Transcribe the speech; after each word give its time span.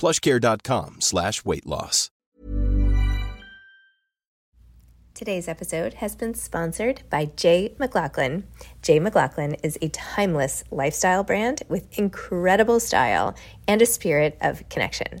plushcare.com 0.00 0.96
slash 1.00 1.44
weight 1.44 1.66
loss. 1.66 2.10
Today's 5.12 5.48
episode 5.48 5.94
has 5.94 6.16
been 6.16 6.32
sponsored 6.32 7.02
by 7.10 7.26
Jay 7.36 7.74
McLaughlin. 7.78 8.44
Jay 8.80 8.98
McLaughlin 8.98 9.54
is 9.62 9.76
a 9.82 9.90
timeless 9.90 10.64
lifestyle 10.70 11.22
brand 11.22 11.62
with 11.68 11.98
incredible 11.98 12.80
style 12.80 13.34
and 13.68 13.82
a 13.82 13.86
spirit 13.86 14.38
of 14.40 14.66
connection. 14.70 15.20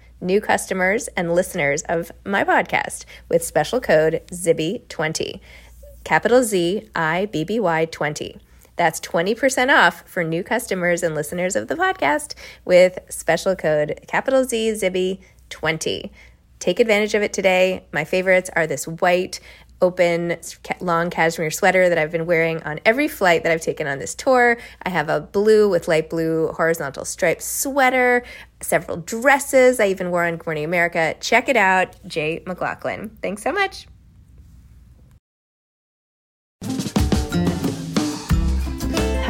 new 0.21 0.39
customers 0.39 1.07
and 1.09 1.33
listeners 1.33 1.81
of 1.89 2.11
my 2.25 2.43
podcast 2.43 3.05
with 3.27 3.43
special 3.43 3.81
code 3.81 4.21
ZIBBY20. 4.31 5.39
Capital 6.03 6.43
Z 6.43 6.89
I 6.95 7.25
B 7.25 7.43
B 7.43 7.59
Y 7.59 7.85
20. 7.85 8.37
That's 8.75 8.99
20% 8.99 9.69
off 9.69 10.03
for 10.07 10.23
new 10.23 10.43
customers 10.43 11.03
and 11.03 11.13
listeners 11.13 11.55
of 11.55 11.67
the 11.67 11.75
podcast 11.75 12.33
with 12.65 12.97
special 13.09 13.55
code 13.55 13.99
capital 14.07 14.43
Z 14.43 14.71
Zibby 14.71 15.19
20. 15.49 16.11
Take 16.59 16.79
advantage 16.79 17.13
of 17.13 17.21
it 17.21 17.33
today. 17.33 17.85
My 17.91 18.05
favorites 18.05 18.49
are 18.55 18.65
this 18.67 18.87
white, 18.87 19.39
open, 19.81 20.37
long 20.79 21.09
cashmere 21.09 21.51
sweater 21.51 21.89
that 21.89 21.97
I've 21.97 22.11
been 22.11 22.25
wearing 22.25 22.61
on 22.63 22.79
every 22.85 23.07
flight 23.07 23.43
that 23.43 23.51
I've 23.51 23.61
taken 23.61 23.87
on 23.87 23.99
this 23.99 24.15
tour. 24.15 24.57
I 24.83 24.89
have 24.89 25.09
a 25.09 25.21
blue 25.21 25.69
with 25.69 25.87
light 25.87 26.09
blue 26.09 26.49
horizontal 26.49 27.03
striped 27.03 27.41
sweater, 27.41 28.23
several 28.63 28.97
dresses 28.97 29.79
I 29.79 29.87
even 29.87 30.11
wore 30.11 30.25
on 30.25 30.37
Good 30.37 30.45
Morning 30.45 30.65
America. 30.65 31.15
Check 31.19 31.49
it 31.49 31.57
out, 31.57 31.95
Jay 32.07 32.43
McLaughlin. 32.45 33.17
Thanks 33.21 33.43
so 33.43 33.51
much. 33.51 33.87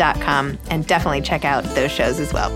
and 0.00 0.86
definitely 0.86 1.20
check 1.20 1.44
out 1.44 1.64
those 1.74 1.90
shows 1.90 2.20
as 2.20 2.32
well. 2.32 2.52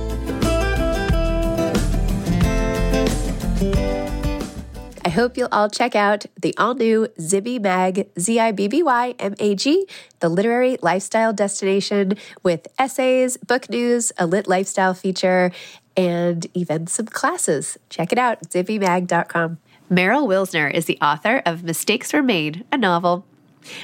I 5.04 5.08
hope 5.08 5.36
you'll 5.36 5.48
all 5.52 5.68
check 5.68 5.94
out 5.96 6.26
the 6.40 6.54
all 6.56 6.74
new 6.74 7.08
Zibby 7.18 7.60
Mag, 7.60 8.08
Z 8.18 8.38
I 8.38 8.52
B 8.52 8.68
B 8.68 8.82
Y 8.82 9.14
M 9.18 9.34
A 9.38 9.54
G, 9.54 9.86
the 10.20 10.28
literary 10.28 10.78
lifestyle 10.80 11.32
destination 11.32 12.14
with 12.42 12.66
essays, 12.78 13.36
book 13.36 13.68
news, 13.68 14.12
a 14.16 14.26
lit 14.26 14.46
lifestyle 14.46 14.94
feature, 14.94 15.50
and 15.96 16.46
even 16.54 16.86
some 16.86 17.06
classes. 17.06 17.78
Check 17.90 18.12
it 18.12 18.18
out, 18.18 18.42
zibbymag.com. 18.48 19.58
Meryl 19.90 20.26
Wilsner 20.26 20.72
is 20.72 20.86
the 20.86 20.98
author 21.02 21.42
of 21.44 21.64
Mistakes 21.64 22.12
Were 22.12 22.22
Made, 22.22 22.64
a 22.72 22.78
novel. 22.78 23.26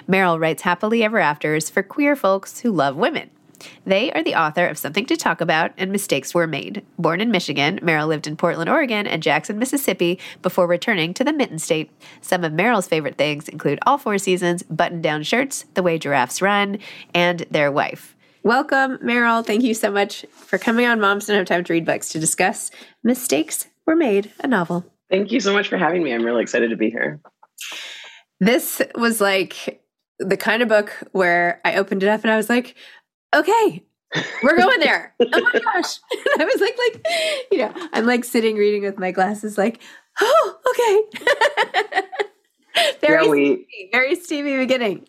Meryl 0.08 0.40
writes 0.40 0.62
happily 0.62 1.04
ever 1.04 1.18
afters 1.18 1.68
for 1.68 1.82
queer 1.82 2.16
folks 2.16 2.60
who 2.60 2.72
love 2.72 2.96
women. 2.96 3.30
They 3.84 4.12
are 4.12 4.22
the 4.22 4.34
author 4.34 4.66
of 4.66 4.78
Something 4.78 5.06
to 5.06 5.16
Talk 5.16 5.40
About 5.40 5.72
and 5.76 5.90
Mistakes 5.90 6.34
Were 6.34 6.46
Made. 6.46 6.84
Born 6.98 7.20
in 7.20 7.30
Michigan, 7.30 7.80
Meryl 7.82 8.08
lived 8.08 8.26
in 8.26 8.36
Portland, 8.36 8.70
Oregon, 8.70 9.06
and 9.06 9.22
Jackson, 9.22 9.58
Mississippi 9.58 10.18
before 10.42 10.66
returning 10.66 11.14
to 11.14 11.24
the 11.24 11.32
Mitten 11.32 11.58
State. 11.58 11.90
Some 12.20 12.44
of 12.44 12.52
Meryl's 12.52 12.88
favorite 12.88 13.16
things 13.18 13.48
include 13.48 13.78
all 13.86 13.98
four 13.98 14.18
seasons, 14.18 14.62
button 14.64 15.00
down 15.00 15.22
shirts, 15.22 15.64
The 15.74 15.82
Way 15.82 15.98
Giraffes 15.98 16.42
Run, 16.42 16.78
and 17.14 17.46
Their 17.50 17.72
Wife. 17.72 18.16
Welcome, 18.42 18.98
Meryl. 18.98 19.44
Thank 19.44 19.62
you 19.62 19.74
so 19.74 19.90
much 19.90 20.24
for 20.30 20.58
coming 20.58 20.86
on 20.86 21.00
Moms 21.00 21.26
Don't 21.26 21.36
Have 21.36 21.46
Time 21.46 21.64
to 21.64 21.72
Read 21.72 21.84
Books 21.84 22.08
to 22.10 22.20
discuss 22.20 22.70
Mistakes 23.02 23.66
Were 23.86 23.96
Made, 23.96 24.32
a 24.40 24.46
novel. 24.46 24.84
Thank 25.10 25.32
you 25.32 25.40
so 25.40 25.52
much 25.52 25.68
for 25.68 25.76
having 25.76 26.02
me. 26.02 26.12
I'm 26.12 26.24
really 26.24 26.42
excited 26.42 26.70
to 26.70 26.76
be 26.76 26.90
here. 26.90 27.20
This 28.40 28.80
was 28.94 29.20
like 29.20 29.82
the 30.18 30.36
kind 30.36 30.62
of 30.62 30.68
book 30.68 30.92
where 31.12 31.60
I 31.64 31.76
opened 31.76 32.02
it 32.02 32.08
up 32.08 32.22
and 32.22 32.30
I 32.30 32.36
was 32.36 32.48
like, 32.48 32.76
okay, 33.34 33.84
we're 34.42 34.56
going 34.56 34.80
there. 34.80 35.14
oh 35.20 35.26
my 35.30 35.60
gosh. 35.60 35.98
And 36.34 36.42
I 36.42 36.44
was 36.44 36.60
like, 36.60 36.76
like, 36.78 37.06
you 37.50 37.58
know, 37.58 37.72
I'm 37.92 38.06
like 38.06 38.24
sitting 38.24 38.56
reading 38.56 38.82
with 38.82 38.98
my 38.98 39.10
glasses, 39.10 39.58
like, 39.58 39.80
oh, 40.20 40.58
okay. 40.70 42.02
very 43.00 43.24
yeah, 43.24 43.30
we, 43.30 43.44
steamy, 43.44 43.88
very 43.92 44.14
steamy 44.14 44.56
beginning. 44.56 45.06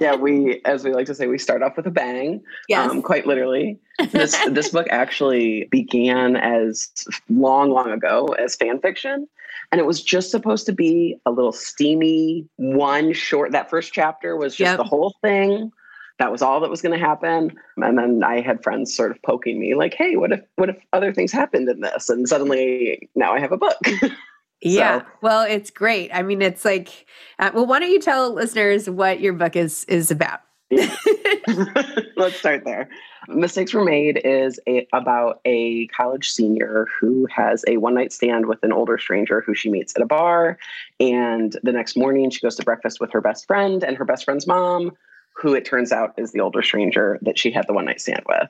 yeah, 0.00 0.16
we, 0.16 0.60
as 0.64 0.84
we 0.84 0.92
like 0.92 1.06
to 1.06 1.14
say, 1.14 1.26
we 1.26 1.38
start 1.38 1.62
off 1.62 1.76
with 1.76 1.86
a 1.86 1.90
bang. 1.90 2.42
Yes. 2.68 2.90
Um, 2.90 3.02
quite 3.02 3.26
literally. 3.26 3.78
This 4.10 4.36
this 4.48 4.70
book 4.70 4.86
actually 4.90 5.68
began 5.70 6.36
as 6.36 6.90
long, 7.28 7.70
long 7.70 7.90
ago 7.90 8.26
as 8.38 8.56
fan 8.56 8.80
fiction. 8.80 9.28
And 9.70 9.80
it 9.80 9.84
was 9.84 10.02
just 10.02 10.30
supposed 10.30 10.66
to 10.66 10.72
be 10.72 11.16
a 11.24 11.30
little 11.30 11.52
steamy 11.52 12.48
one 12.56 13.12
short. 13.12 13.52
That 13.52 13.70
first 13.70 13.92
chapter 13.92 14.36
was 14.36 14.56
just 14.56 14.70
yep. 14.70 14.76
the 14.76 14.84
whole 14.84 15.14
thing. 15.22 15.70
That 16.18 16.30
was 16.30 16.42
all 16.42 16.60
that 16.60 16.70
was 16.70 16.82
going 16.82 16.98
to 16.98 17.04
happen. 17.04 17.52
And 17.76 17.98
then 17.98 18.22
I 18.24 18.40
had 18.40 18.62
friends 18.62 18.94
sort 18.94 19.10
of 19.10 19.22
poking 19.22 19.58
me, 19.58 19.74
like, 19.74 19.94
"Hey, 19.94 20.16
what 20.16 20.32
if 20.32 20.40
what 20.56 20.68
if 20.68 20.76
other 20.92 21.12
things 21.12 21.32
happened 21.32 21.68
in 21.68 21.80
this?" 21.80 22.08
And 22.08 22.28
suddenly, 22.28 23.08
now 23.14 23.32
I 23.32 23.40
have 23.40 23.52
a 23.52 23.56
book. 23.56 23.78
Yeah. 24.64 25.00
So. 25.00 25.06
Well, 25.22 25.42
it's 25.42 25.70
great. 25.70 26.10
I 26.14 26.22
mean, 26.22 26.40
it's 26.40 26.64
like, 26.64 27.06
uh, 27.38 27.50
well, 27.52 27.66
why 27.66 27.80
don't 27.80 27.90
you 27.90 28.00
tell 28.00 28.32
listeners 28.32 28.88
what 28.88 29.20
your 29.20 29.32
book 29.32 29.56
is 29.56 29.84
is 29.86 30.10
about? 30.10 30.40
Let's 32.16 32.36
start 32.36 32.64
there. 32.64 32.88
Mistakes 33.28 33.72
Were 33.72 33.84
Made 33.84 34.20
is 34.24 34.58
a, 34.68 34.86
about 34.92 35.40
a 35.44 35.86
college 35.88 36.30
senior 36.30 36.86
who 36.98 37.26
has 37.34 37.64
a 37.68 37.76
one 37.76 37.94
night 37.94 38.12
stand 38.12 38.46
with 38.46 38.62
an 38.62 38.72
older 38.72 38.98
stranger 38.98 39.40
who 39.40 39.54
she 39.54 39.70
meets 39.70 39.94
at 39.96 40.02
a 40.02 40.06
bar. 40.06 40.58
And 40.98 41.56
the 41.62 41.72
next 41.72 41.96
morning, 41.96 42.30
she 42.30 42.40
goes 42.40 42.56
to 42.56 42.64
breakfast 42.64 43.00
with 43.00 43.12
her 43.12 43.20
best 43.20 43.46
friend 43.46 43.84
and 43.84 43.96
her 43.96 44.04
best 44.04 44.24
friend's 44.24 44.46
mom, 44.46 44.92
who 45.36 45.54
it 45.54 45.64
turns 45.64 45.92
out 45.92 46.14
is 46.18 46.32
the 46.32 46.40
older 46.40 46.62
stranger 46.62 47.18
that 47.22 47.38
she 47.38 47.50
had 47.50 47.66
the 47.66 47.72
one 47.72 47.84
night 47.84 48.00
stand 48.00 48.22
with. 48.28 48.48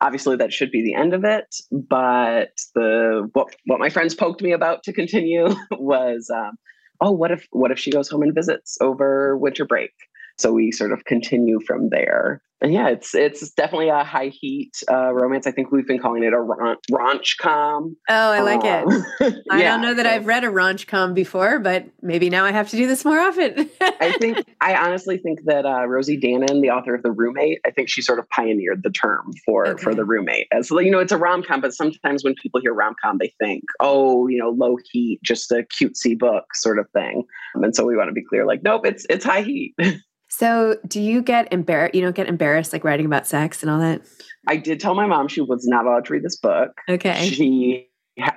Obviously 0.00 0.36
that 0.36 0.52
should 0.52 0.70
be 0.70 0.82
the 0.82 0.94
end 0.94 1.12
of 1.12 1.24
it 1.24 1.54
but 1.70 2.52
the 2.74 3.28
what 3.34 3.54
what 3.66 3.80
my 3.80 3.90
friends 3.90 4.14
poked 4.14 4.40
me 4.40 4.52
about 4.52 4.82
to 4.84 4.92
continue 4.92 5.48
was 5.72 6.30
um, 6.34 6.56
oh 7.00 7.10
what 7.10 7.30
if 7.30 7.46
what 7.50 7.70
if 7.70 7.78
she 7.78 7.90
goes 7.90 8.08
home 8.08 8.22
and 8.22 8.34
visits 8.34 8.78
over 8.80 9.36
winter 9.36 9.66
break 9.66 9.92
so 10.40 10.52
we 10.52 10.72
sort 10.72 10.92
of 10.92 11.04
continue 11.04 11.60
from 11.66 11.90
there 11.90 12.42
and 12.62 12.74
yeah, 12.74 12.88
it's 12.88 13.14
it's 13.14 13.50
definitely 13.52 13.88
a 13.88 14.04
high 14.04 14.28
heat 14.28 14.82
uh, 14.90 15.12
romance. 15.14 15.46
I 15.46 15.50
think 15.50 15.72
we've 15.72 15.86
been 15.86 15.98
calling 15.98 16.24
it 16.24 16.34
a 16.34 16.36
raunch 16.36 17.38
com. 17.40 17.96
Oh, 18.08 18.30
I 18.30 18.40
like 18.40 18.64
um, 18.64 19.04
it. 19.20 19.44
I 19.50 19.60
yeah, 19.62 19.70
don't 19.70 19.82
know 19.82 19.94
that 19.94 20.04
so. 20.04 20.12
I've 20.12 20.26
read 20.26 20.44
a 20.44 20.48
raunch 20.48 20.86
com 20.86 21.14
before, 21.14 21.58
but 21.58 21.86
maybe 22.02 22.28
now 22.28 22.44
I 22.44 22.52
have 22.52 22.68
to 22.70 22.76
do 22.76 22.86
this 22.86 23.02
more 23.02 23.18
often. 23.18 23.70
I 23.80 24.12
think 24.20 24.44
I 24.60 24.74
honestly 24.74 25.16
think 25.16 25.44
that 25.44 25.64
uh, 25.64 25.86
Rosie 25.86 26.20
Danan, 26.20 26.60
the 26.60 26.70
author 26.70 26.94
of 26.94 27.02
The 27.02 27.12
Roommate, 27.12 27.60
I 27.64 27.70
think 27.70 27.88
she 27.88 28.02
sort 28.02 28.18
of 28.18 28.28
pioneered 28.28 28.82
the 28.82 28.90
term 28.90 29.32
for 29.46 29.66
okay. 29.66 29.82
for 29.82 29.94
the 29.94 30.04
roommate. 30.04 30.46
As 30.52 30.68
so, 30.68 30.78
you 30.80 30.90
know, 30.90 30.98
it's 30.98 31.12
a 31.12 31.18
rom 31.18 31.42
com, 31.42 31.62
but 31.62 31.72
sometimes 31.72 32.22
when 32.24 32.34
people 32.34 32.60
hear 32.60 32.74
rom 32.74 32.94
com, 33.02 33.16
they 33.16 33.32
think, 33.38 33.64
oh, 33.80 34.28
you 34.28 34.38
know, 34.38 34.50
low 34.50 34.76
heat, 34.92 35.20
just 35.22 35.50
a 35.50 35.64
cutesy 35.80 36.18
book 36.18 36.54
sort 36.54 36.78
of 36.78 36.86
thing. 36.90 37.24
And 37.54 37.74
so 37.74 37.86
we 37.86 37.96
want 37.96 38.08
to 38.08 38.12
be 38.14 38.24
clear, 38.24 38.44
like, 38.44 38.62
nope, 38.62 38.84
it's 38.84 39.06
it's 39.08 39.24
high 39.24 39.42
heat. 39.42 39.74
So, 40.30 40.78
do 40.86 41.00
you 41.00 41.22
get 41.22 41.52
embarrassed? 41.52 41.94
You 41.94 42.02
don't 42.02 42.14
get 42.14 42.28
embarrassed 42.28 42.72
like 42.72 42.84
writing 42.84 43.06
about 43.06 43.26
sex 43.26 43.62
and 43.62 43.70
all 43.70 43.80
that? 43.80 44.02
I 44.46 44.56
did 44.56 44.80
tell 44.80 44.94
my 44.94 45.06
mom 45.06 45.28
she 45.28 45.40
was 45.40 45.66
not 45.66 45.86
allowed 45.86 46.06
to 46.06 46.12
read 46.12 46.22
this 46.22 46.36
book. 46.36 46.70
Okay. 46.88 47.28
She 47.28 47.90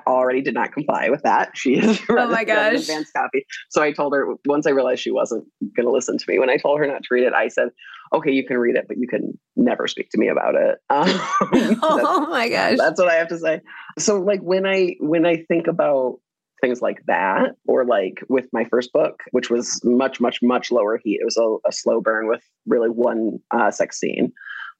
already 0.07 0.41
did 0.41 0.53
not 0.53 0.71
comply 0.71 1.09
with 1.09 1.21
that. 1.23 1.51
She 1.55 1.75
is 1.75 1.99
oh 2.09 2.27
my 2.27 2.43
gosh 2.43 2.75
advanced 2.75 3.13
copy. 3.13 3.45
So 3.69 3.81
I 3.81 3.91
told 3.91 4.13
her 4.13 4.27
once 4.45 4.67
I 4.67 4.71
realized 4.71 5.01
she 5.01 5.11
wasn't 5.11 5.45
going 5.75 5.85
to 5.85 5.91
listen 5.91 6.17
to 6.17 6.25
me. 6.27 6.39
When 6.39 6.49
I 6.49 6.57
told 6.57 6.79
her 6.79 6.87
not 6.87 7.03
to 7.03 7.07
read 7.11 7.23
it, 7.23 7.33
I 7.33 7.47
said, 7.47 7.69
"Okay, 8.13 8.31
you 8.31 8.45
can 8.45 8.57
read 8.57 8.75
it, 8.75 8.85
but 8.87 8.97
you 8.97 9.07
can 9.07 9.37
never 9.55 9.87
speak 9.87 10.09
to 10.11 10.17
me 10.17 10.29
about 10.29 10.55
it." 10.55 10.77
Um, 10.89 11.07
oh 11.81 12.27
my 12.29 12.49
gosh, 12.49 12.77
that's 12.77 12.99
what 12.99 13.09
I 13.09 13.15
have 13.15 13.29
to 13.29 13.37
say. 13.37 13.61
So 13.99 14.19
like 14.19 14.41
when 14.41 14.65
I 14.65 14.95
when 14.99 15.25
I 15.25 15.43
think 15.47 15.67
about 15.67 16.19
things 16.63 16.81
like 16.81 17.03
that 17.07 17.55
or 17.67 17.85
like 17.85 18.23
with 18.29 18.47
my 18.53 18.63
first 18.63 18.93
book 18.93 19.21
which 19.31 19.49
was 19.49 19.81
much 19.83 20.21
much 20.21 20.39
much 20.41 20.71
lower 20.71 20.97
heat. 21.03 21.19
It 21.19 21.25
was 21.25 21.35
a, 21.35 21.67
a 21.67 21.71
slow 21.73 21.99
burn 21.99 22.29
with 22.29 22.41
really 22.65 22.89
one 22.89 23.39
uh, 23.51 23.69
sex 23.69 23.99
scene. 23.99 24.31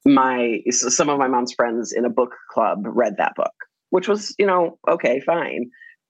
My 0.06 0.60
some 0.70 1.10
of 1.10 1.20
my 1.20 1.28
mom's 1.28 1.54
friends 1.54 1.92
in 1.92 2.06
a 2.06 2.10
book 2.10 2.36
club 2.50 2.84
read 2.86 3.18
that 3.18 3.36
book 3.36 3.54
which 3.90 4.08
was 4.08 4.34
you 4.40 4.46
know 4.46 4.80
okay 4.90 5.20
fine. 5.20 5.70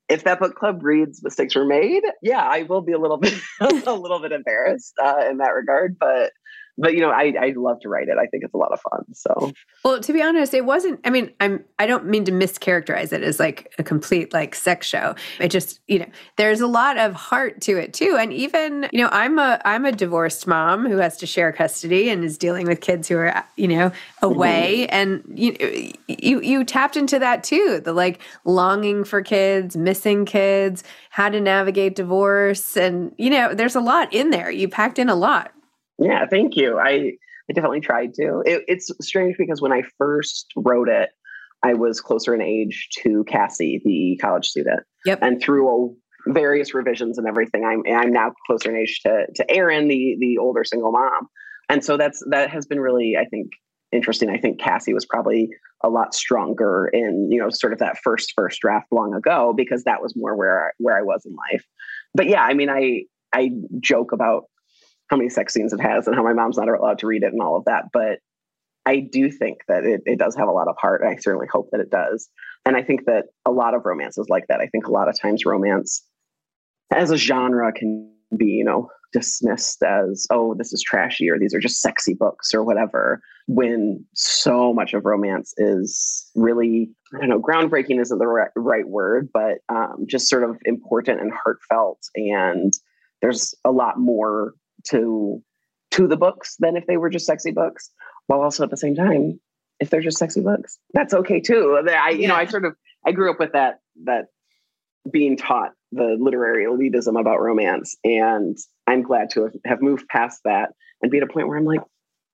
If 0.10 0.26
that 0.26 0.40
book 0.40 0.56
club 0.56 0.84
reads 0.84 1.24
mistakes 1.24 1.56
were 1.56 1.66
made 1.66 2.04
yeah 2.22 2.44
i 2.44 2.64
will 2.64 2.82
be 2.82 2.92
a 2.92 3.00
little 3.00 3.18
bit 3.18 3.34
a 3.62 3.94
little 3.94 4.20
bit 4.20 4.32
embarrassed 4.32 4.94
uh, 5.04 5.24
in 5.28 5.38
that 5.38 5.56
regard 5.56 5.98
but 5.98 6.34
but 6.78 6.94
you 6.94 7.02
know, 7.02 7.12
I 7.12 7.34
I 7.40 7.54
love 7.56 7.80
to 7.82 7.90
write 7.90 8.08
it. 8.08 8.18
I 8.18 8.26
think 8.26 8.44
it's 8.44 8.54
a 8.54 8.58
lot 8.58 8.72
of 8.72 8.82
fun. 8.82 9.06
So 9.14 9.52
well, 9.84 10.00
to 10.00 10.14
be 10.14 10.22
honest, 10.22 10.54
it 10.54 10.66
wasn't. 10.66 11.00
I 11.06 11.12
mean, 11.12 11.32
I'm 11.40 11.64
I 11.78 11.86
don't 11.86 12.06
mean 12.06 12.26
to 12.26 12.32
mischaracterize 12.32 13.14
it 13.14 13.22
as 13.22 13.40
like 13.40 13.74
a 13.78 13.84
complete 13.84 14.34
like 14.34 14.56
sex 14.56 14.88
show. 14.88 15.16
It 15.40 15.50
just 15.50 15.82
you 15.88 16.00
know, 16.00 16.08
there's 16.38 16.62
a 16.62 16.68
lot 16.68 16.98
of 16.98 17.14
heart 17.14 17.62
to 17.62 17.78
it 17.78 17.94
too. 17.94 18.18
And 18.20 18.34
even 18.34 18.90
you 18.92 19.04
know, 19.04 19.10
I'm 19.12 19.38
a 19.38 19.62
I'm 19.66 19.86
a 19.86 19.92
divorced 19.92 20.48
mom 20.48 20.88
who 20.88 20.98
has 20.98 21.18
to 21.18 21.28
share 21.28 21.52
custody 21.52 22.10
and 22.10 22.24
is 22.24 22.38
dealing 22.38 22.66
with 22.66 22.82
kids 22.82 23.08
who 23.08 23.18
are 23.18 23.46
you 23.56 23.68
know 23.68 23.92
away, 24.24 24.88
mm-hmm. 24.90 24.96
and 24.96 25.40
you 25.40 25.94
you 26.08 26.42
you 26.42 26.64
tapped 26.64 26.98
into 26.98 27.20
that 27.20 27.44
too. 27.44 27.82
The 27.84 27.94
like 27.94 28.20
longing 28.46 29.04
for 29.04 29.22
kids, 29.22 29.78
missing 29.78 30.26
kids, 30.26 30.84
how 31.12 31.30
to 31.30 31.40
navigate 31.40 31.96
divorce, 31.96 32.76
and 32.76 33.14
you 33.20 33.30
know, 33.30 33.54
there's 33.54 33.76
a 33.76 33.82
lot 33.82 34.12
in 34.12 34.32
there. 34.32 34.50
You 34.50 34.68
packed 34.68 34.98
in 34.98 35.08
a 35.08 35.16
lot. 35.16 35.52
Yeah, 36.00 36.26
thank 36.28 36.56
you. 36.56 36.80
I, 36.80 37.14
I 37.50 37.54
definitely 37.54 37.82
tried 37.82 38.14
to. 38.16 38.42
It, 38.46 38.64
it's 38.68 38.92
strange 39.02 39.36
because 39.38 39.62
when 39.62 39.72
I 39.72 39.84
first 39.98 40.52
wrote 40.56 40.90
it, 40.90 41.10
I 41.64 41.74
was 41.74 42.02
closer 42.02 42.34
in 42.36 42.42
age 42.42 42.90
to 43.00 43.24
Cassie, 43.26 43.82
the 43.86 44.18
college 44.22 44.48
student. 44.48 44.82
Yep. 45.06 45.20
And 45.22 45.42
through 45.42 45.96
various 46.28 46.74
revisions 46.74 47.18
and 47.18 47.28
everything, 47.28 47.64
I'm 47.66 47.84
I'm 47.94 48.12
now 48.12 48.34
closer 48.48 48.70
in 48.70 48.78
age 48.78 49.02
to 49.06 49.28
to 49.36 49.52
Erin, 49.52 49.88
the 49.88 50.18
the 50.20 50.38
older 50.38 50.64
single 50.64 50.92
mom. 50.92 51.28
And 51.70 51.84
so 51.84 51.98
that's 51.98 52.24
that 52.30 52.50
has 52.50 52.66
been 52.66 52.80
really, 52.80 53.16
I 53.18 53.26
think, 53.26 53.52
interesting. 53.92 54.30
I 54.30 54.38
think 54.38 54.60
Cassie 54.60 54.94
was 54.94 55.06
probably 55.06 55.50
a 55.84 55.90
lot 55.90 56.14
stronger 56.14 56.90
in 56.92 57.30
you 57.32 57.40
know 57.40 57.50
sort 57.50 57.74
of 57.74 57.80
that 57.80 57.98
first 58.04 58.34
first 58.36 58.60
draft 58.60 58.88
long 58.92 59.14
ago 59.14 59.54
because 59.56 59.84
that 59.86 60.02
was 60.02 60.14
more 60.16 60.36
where 60.36 60.74
where 60.80 60.98
I 60.98 61.02
was 61.02 61.26
in 61.26 61.34
life. 61.52 61.66
But 62.14 62.28
yeah, 62.28 62.44
I 62.44 62.54
mean, 62.54 62.70
I 62.70 63.04
I 63.34 63.52
joke 63.80 64.12
about 64.12 64.44
how 65.10 65.18
many 65.18 65.30
sex 65.30 65.54
scenes 65.54 65.74
it 65.74 65.82
has 65.82 66.08
and 66.08 66.16
how 66.16 66.24
my 66.24 66.34
mom's 66.34 66.58
not 66.58 66.68
allowed 66.68 67.00
to 67.00 67.08
read 67.08 67.24
it 67.24 67.34
and 67.34 67.42
all 67.42 67.56
of 67.56 67.66
that. 67.66 67.86
But 67.92 68.20
I 68.86 69.00
do 69.00 69.32
think 69.32 69.60
that 69.68 69.86
it, 69.86 70.02
it 70.06 70.20
does 70.20 70.36
have 70.36 70.48
a 70.48 70.52
lot 70.52 70.68
of 70.68 70.76
heart. 70.78 71.04
I 71.06 71.16
certainly 71.16 71.48
hope 71.52 71.70
that 71.72 71.80
it 71.80 71.90
does. 71.90 72.30
And 72.66 72.76
I 72.76 72.84
think 72.84 73.06
that 73.06 73.26
a 73.46 73.52
lot 73.52 73.74
of 73.74 73.86
romance 73.86 74.18
is 74.18 74.28
like 74.30 74.48
that. 74.48 74.60
I 74.60 74.68
think 74.68 74.88
a 74.88 74.92
lot 74.92 75.08
of 75.08 75.20
times 75.20 75.46
romance 75.46 76.04
as 76.94 77.12
a 77.12 77.18
genre 77.18 77.72
can 77.72 78.12
be, 78.36 78.46
you 78.46 78.64
know, 78.64 78.90
dismissed 79.14 79.84
as, 79.84 80.26
oh, 80.32 80.56
this 80.56 80.74
is 80.74 80.82
trashy 80.82 81.30
or 81.30 81.38
these 81.38 81.54
are 81.54 81.60
just 81.60 81.82
sexy 81.82 82.14
books 82.14 82.54
or 82.54 82.64
whatever, 82.64 83.22
when 83.48 84.04
so 84.14 84.74
much 84.74 84.94
of 84.94 85.06
romance 85.06 85.54
is 85.58 86.30
really, 86.36 86.90
I 87.14 87.20
don't 87.20 87.30
know, 87.30 87.40
groundbreaking 87.40 88.02
isn't 88.02 88.18
the 88.18 88.28
right, 88.28 88.50
right 88.56 88.88
word, 88.88 89.30
but 89.32 89.60
um, 89.70 90.06
just 90.08 90.28
sort 90.28 90.44
of 90.44 90.58
important 90.66 91.22
and 91.22 91.32
heartfelt. 91.32 92.00
And 92.16 92.74
there's 93.22 93.54
a 93.64 93.72
lot 93.72 94.00
more 94.00 94.54
to 94.90 95.42
to 95.92 96.08
the 96.08 96.18
books 96.18 96.56
than 96.60 96.76
if 96.76 96.88
they 96.88 96.98
were 96.98 97.10
just 97.10 97.26
sexy 97.26 97.52
books 97.52 97.92
while 98.28 98.42
also 98.42 98.64
at 98.64 98.70
the 98.70 98.78
same 98.78 98.96
time 98.96 99.40
if 99.80 99.90
they're 99.90 100.02
just 100.02 100.18
sexy 100.18 100.42
books 100.42 100.80
that's 100.94 101.14
okay 101.14 101.40
too 101.40 101.82
i 101.90 102.10
you 102.10 102.22
yeah. 102.22 102.28
know 102.30 102.36
i 102.36 102.46
sort 102.46 102.66
of 102.66 102.76
i 103.06 103.12
grew 103.12 103.30
up 103.30 103.40
with 103.40 103.52
that 103.54 103.80
that 104.06 104.26
being 105.12 105.36
taught 105.36 105.72
the 105.92 106.18
literary 106.20 106.66
elitism 106.66 107.20
about 107.20 107.40
romance 107.40 107.96
and 108.04 108.58
i'm 108.88 109.04
glad 109.04 109.30
to 109.30 109.50
have 109.66 109.82
moved 109.82 110.08
past 110.08 110.42
that 110.46 110.70
and 111.02 111.12
be 111.12 111.18
at 111.18 111.24
a 111.24 111.28
point 111.28 111.48
where 111.48 111.58
i'm 111.58 111.66
like 111.66 111.82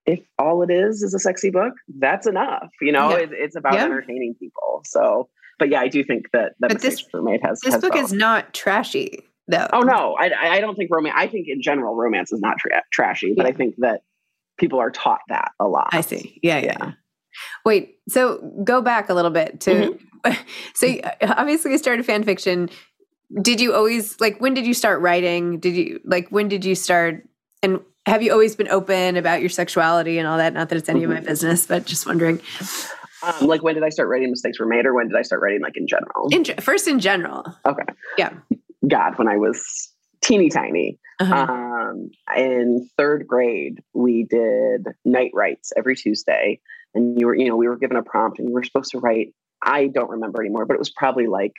if 0.06 0.20
all 0.38 0.64
it 0.64 0.72
is 0.72 1.04
is 1.04 1.14
a 1.14 1.20
sexy 1.20 1.50
book 1.50 1.74
that's 1.98 2.28
enough 2.28 2.70
you 2.82 2.92
know 2.92 3.10
yeah. 3.10 3.24
it, 3.24 3.30
it's 3.34 3.56
about 3.56 3.74
yeah. 3.74 3.84
entertaining 3.84 4.34
people 4.36 4.82
so 4.86 5.28
but 5.58 5.70
yeah 5.70 5.82
i 5.82 5.88
do 5.88 6.04
think 6.04 6.28
that 6.32 6.54
that 6.60 6.70
but 6.70 6.82
this, 6.82 7.04
made 7.14 7.42
has 7.44 7.60
this 7.62 7.74
has 7.74 7.82
book 7.82 7.94
both. 7.94 8.04
is 8.04 8.14
not 8.14 8.54
trashy 8.54 9.24
though. 9.50 9.68
Oh 9.74 9.82
no, 9.82 10.16
I, 10.20 10.56
I 10.58 10.62
don't 10.62 10.76
think 10.76 10.92
romance. 10.92 11.16
I 11.18 11.28
think 11.28 11.48
in 11.48 11.62
general 11.62 11.96
romance 11.96 12.32
is 12.32 12.40
not 12.40 12.58
tra- 12.58 12.84
trashy, 12.92 13.34
but 13.36 13.46
yeah. 13.46 13.50
I 13.50 13.54
think 13.54 13.76
that 13.80 14.02
people 14.58 14.80
are 14.80 14.92
taught 14.92 15.22
that 15.30 15.52
a 15.60 15.68
lot. 15.68 15.90
I 15.92 16.02
see. 16.02 16.40
Yeah, 16.44 16.60
yeah. 16.60 16.78
yeah. 16.80 16.92
Wait, 17.66 17.98
so 18.08 18.38
go 18.64 18.82
back 18.82 19.10
a 19.10 19.14
little 19.14 19.32
bit 19.32 19.60
to. 19.62 19.72
Mm-hmm. 19.72 20.06
So 20.74 21.00
obviously, 21.22 21.72
you 21.72 21.78
started 21.78 22.06
fan 22.06 22.24
fiction. 22.26 22.70
Did 23.42 23.62
you 23.62 23.74
always 23.74 24.20
like? 24.20 24.42
When 24.42 24.54
did 24.54 24.68
you 24.68 24.74
start 24.74 25.00
writing? 25.00 25.60
Did 25.62 25.78
you 25.78 26.02
like? 26.04 26.28
When 26.28 26.50
did 26.50 26.66
you 26.66 26.76
start? 26.76 27.26
And 27.64 27.80
have 28.06 28.22
you 28.22 28.34
always 28.34 28.54
been 28.54 28.68
open 28.68 29.16
about 29.16 29.40
your 29.40 29.50
sexuality 29.50 30.18
and 30.18 30.28
all 30.28 30.38
that? 30.38 30.54
Not 30.54 30.68
that 30.70 30.78
it's 30.78 30.90
any 30.90 31.02
mm-hmm. 31.02 31.12
of 31.12 31.16
my 31.16 31.22
mm-hmm. 31.22 31.30
business, 31.30 31.66
but 31.66 31.86
just 31.86 32.06
wondering. 32.06 32.42
Um, 33.24 33.48
like 33.48 33.64
when 33.64 33.76
did 33.76 33.84
I 33.84 33.90
start 33.90 34.10
writing 34.10 34.30
mistakes 34.30 34.60
were 34.60 34.66
made, 34.66 34.86
or 34.86 34.94
when 34.94 35.08
did 35.08 35.18
I 35.18 35.22
start 35.22 35.42
writing 35.42 35.62
like 35.62 35.78
in 35.78 35.88
general? 35.88 36.28
In, 36.32 36.44
first, 36.62 36.88
in 36.88 37.00
general. 37.00 37.46
Okay. 37.66 37.84
Yeah. 38.18 38.34
God, 38.88 39.18
when 39.18 39.28
I 39.28 39.38
was 39.38 39.92
teeny 40.22 40.50
tiny. 40.50 41.00
Uh-huh. 41.20 41.36
Um, 41.36 42.10
in 42.36 42.88
third 42.98 43.28
grade, 43.28 43.80
we 43.94 44.26
did 44.30 44.88
night 45.04 45.32
writes 45.34 45.72
every 45.76 45.96
Tuesday, 45.96 46.60
and 46.94 47.20
you 47.20 47.28
were, 47.28 47.36
you 47.36 47.48
know, 47.48 47.58
we 47.58 47.68
were 47.68 47.78
given 47.78 47.98
a 47.98 48.04
prompt, 48.04 48.40
and 48.40 48.48
you 48.48 48.54
were 48.54 48.64
supposed 48.64 48.92
to 48.92 49.00
write. 49.00 49.34
I 49.62 49.88
don't 49.88 50.10
remember 50.10 50.42
anymore, 50.42 50.66
but 50.66 50.76
it 50.76 50.80
was 50.80 50.92
probably 50.92 51.28
like 51.28 51.54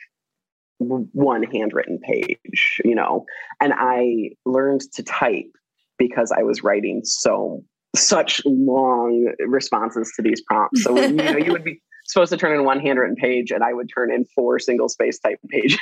one 0.79 1.43
handwritten 1.43 1.99
page, 1.99 2.81
you 2.85 2.95
know. 2.95 3.27
And 3.61 3.75
I 3.77 4.31
learned 4.47 4.81
to 4.95 5.03
type 5.03 5.51
because 5.99 6.33
I 6.33 6.43
was 6.43 6.63
writing 6.63 7.03
so 7.05 7.63
such 7.95 8.41
long 8.47 9.33
responses 9.47 10.13
to 10.17 10.23
these 10.23 10.41
prompts. 10.41 10.85
So 10.85 10.99
you 10.99 11.13
know, 11.13 11.37
you 11.37 11.53
would 11.53 11.65
be 11.65 11.83
supposed 12.13 12.33
to 12.33 12.37
turn 12.37 12.59
in 12.59 12.65
one 12.65 12.81
handwritten 12.81 13.17
page, 13.17 13.51
and 13.51 13.63
I 13.63 13.73
would 13.73 13.91
turn 13.95 14.13
in 14.13 14.25
four 14.35 14.59
single 14.59 14.89
space 14.89 15.19
type 15.19 15.39
pages 15.49 15.79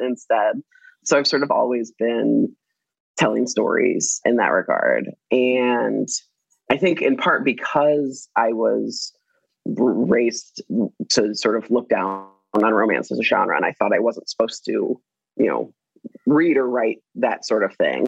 instead. 0.00 0.62
So 1.04 1.18
I've 1.18 1.26
sort 1.26 1.42
of 1.42 1.50
always 1.50 1.92
been 1.98 2.54
telling 3.18 3.46
stories 3.46 4.20
in 4.24 4.36
that 4.36 4.52
regard, 4.52 5.10
and 5.30 6.08
I 6.70 6.76
think 6.76 7.02
in 7.02 7.16
part 7.16 7.44
because 7.44 8.28
I 8.36 8.52
was 8.52 9.12
raised 9.66 10.62
to 11.10 11.34
sort 11.34 11.56
of 11.56 11.70
look 11.70 11.88
down 11.88 12.26
on 12.54 12.74
romance 12.74 13.10
as 13.10 13.18
a 13.18 13.22
genre, 13.22 13.56
and 13.56 13.64
I 13.64 13.72
thought 13.72 13.94
I 13.94 14.00
wasn't 14.00 14.28
supposed 14.28 14.64
to, 14.66 15.00
you 15.36 15.46
know, 15.46 15.72
read 16.26 16.56
or 16.56 16.68
write 16.68 16.98
that 17.16 17.44
sort 17.44 17.64
of 17.64 17.74
thing. 17.76 18.06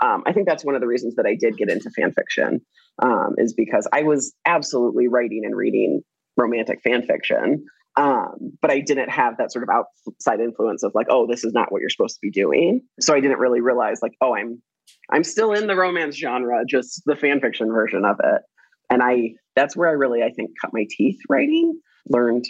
Um, 0.00 0.22
I 0.26 0.32
think 0.32 0.46
that's 0.46 0.64
one 0.64 0.74
of 0.74 0.80
the 0.80 0.86
reasons 0.86 1.14
that 1.16 1.26
I 1.26 1.34
did 1.34 1.56
get 1.56 1.70
into 1.70 1.90
fan 1.90 2.12
fiction 2.12 2.60
um, 3.02 3.34
is 3.38 3.54
because 3.54 3.86
I 3.92 4.02
was 4.02 4.34
absolutely 4.46 5.08
writing 5.08 5.42
and 5.44 5.56
reading 5.56 6.02
romantic 6.36 6.80
fan 6.82 7.06
fiction. 7.06 7.66
Um, 7.96 8.52
but 8.60 8.70
I 8.70 8.80
didn't 8.80 9.08
have 9.08 9.38
that 9.38 9.50
sort 9.52 9.62
of 9.62 9.70
outside 9.70 10.40
influence 10.40 10.82
of 10.82 10.92
like, 10.94 11.06
oh, 11.08 11.26
this 11.26 11.44
is 11.44 11.54
not 11.54 11.72
what 11.72 11.80
you're 11.80 11.90
supposed 11.90 12.16
to 12.16 12.20
be 12.20 12.30
doing. 12.30 12.82
So 13.00 13.14
I 13.14 13.20
didn't 13.20 13.38
really 13.38 13.62
realize 13.62 14.00
like, 14.02 14.12
oh, 14.20 14.34
I'm 14.34 14.62
I'm 15.10 15.24
still 15.24 15.52
in 15.52 15.66
the 15.66 15.76
romance 15.76 16.16
genre, 16.16 16.64
just 16.66 17.02
the 17.06 17.16
fan 17.16 17.40
fiction 17.40 17.72
version 17.72 18.04
of 18.04 18.16
it. 18.22 18.42
And 18.90 19.02
I 19.02 19.34
that's 19.54 19.76
where 19.76 19.88
I 19.88 19.92
really 19.92 20.22
I 20.22 20.30
think 20.30 20.50
cut 20.60 20.72
my 20.72 20.86
teeth 20.90 21.18
writing. 21.28 21.80
Learned 22.08 22.44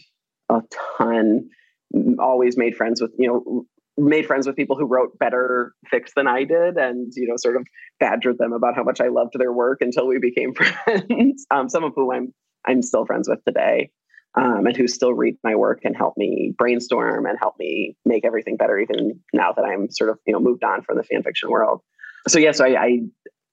a 0.50 0.62
ton. 0.99 1.49
Always 2.19 2.57
made 2.57 2.76
friends 2.76 3.00
with 3.00 3.12
you 3.19 3.28
know 3.28 3.66
made 3.97 4.26
friends 4.26 4.47
with 4.47 4.57
people 4.57 4.76
who 4.76 4.85
wrote 4.85 5.19
better 5.19 5.73
fix 5.88 6.12
than 6.14 6.26
I 6.26 6.45
did, 6.45 6.76
and 6.76 7.12
you 7.14 7.28
know 7.28 7.37
sort 7.37 7.57
of 7.57 7.66
badgered 8.00 8.38
them 8.38 8.52
about 8.52 8.75
how 8.75 8.83
much 8.83 9.00
I 9.00 9.09
loved 9.09 9.33
their 9.35 9.52
work 9.52 9.78
until 9.81 10.07
we 10.07 10.19
became 10.19 10.55
friends. 10.85 11.47
um, 11.50 11.69
some 11.69 11.85
of 11.85 11.93
whom 11.95 12.11
I'm 12.11 12.35
I'm 12.66 12.82
still 12.82 13.06
friends 13.06 13.28
with 13.28 13.44
today. 13.44 13.90
Um, 14.35 14.66
and 14.66 14.76
who 14.76 14.87
still 14.87 15.14
read 15.14 15.37
my 15.42 15.54
work 15.54 15.80
and 15.85 15.96
help 15.96 16.18
me 16.18 16.54
brainstorm 16.58 17.25
and 17.25 17.38
help 17.38 17.54
me 17.58 17.96
make 18.04 18.26
everything 18.26 18.58
better 18.58 18.78
even 18.78 19.18
now 19.32 19.52
that 19.52 19.64
I'm 19.64 19.90
sort 19.90 20.11
of 20.11 20.18
you 20.26 20.35
know 20.35 20.40
moved 20.40 20.62
on 20.62 20.82
from 20.82 20.99
the 20.99 21.04
fan 21.04 21.23
fiction 21.23 21.49
world 21.49 21.80
so 22.28 22.38
yeah, 22.38 22.52
so 22.52 22.64
I, 22.64 22.80
I 22.80 23.00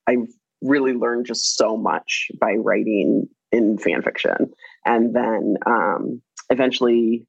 I 0.08 0.16
really 0.62 0.94
learned 0.94 1.26
just 1.26 1.56
so 1.56 1.78
much 1.78 2.32
by 2.40 2.54
writing 2.54 3.28
in 3.52 3.78
fan 3.78 4.02
fiction, 4.02 4.52
and 4.86 5.16
then 5.16 5.56
um, 5.66 6.22
eventually 6.50 7.28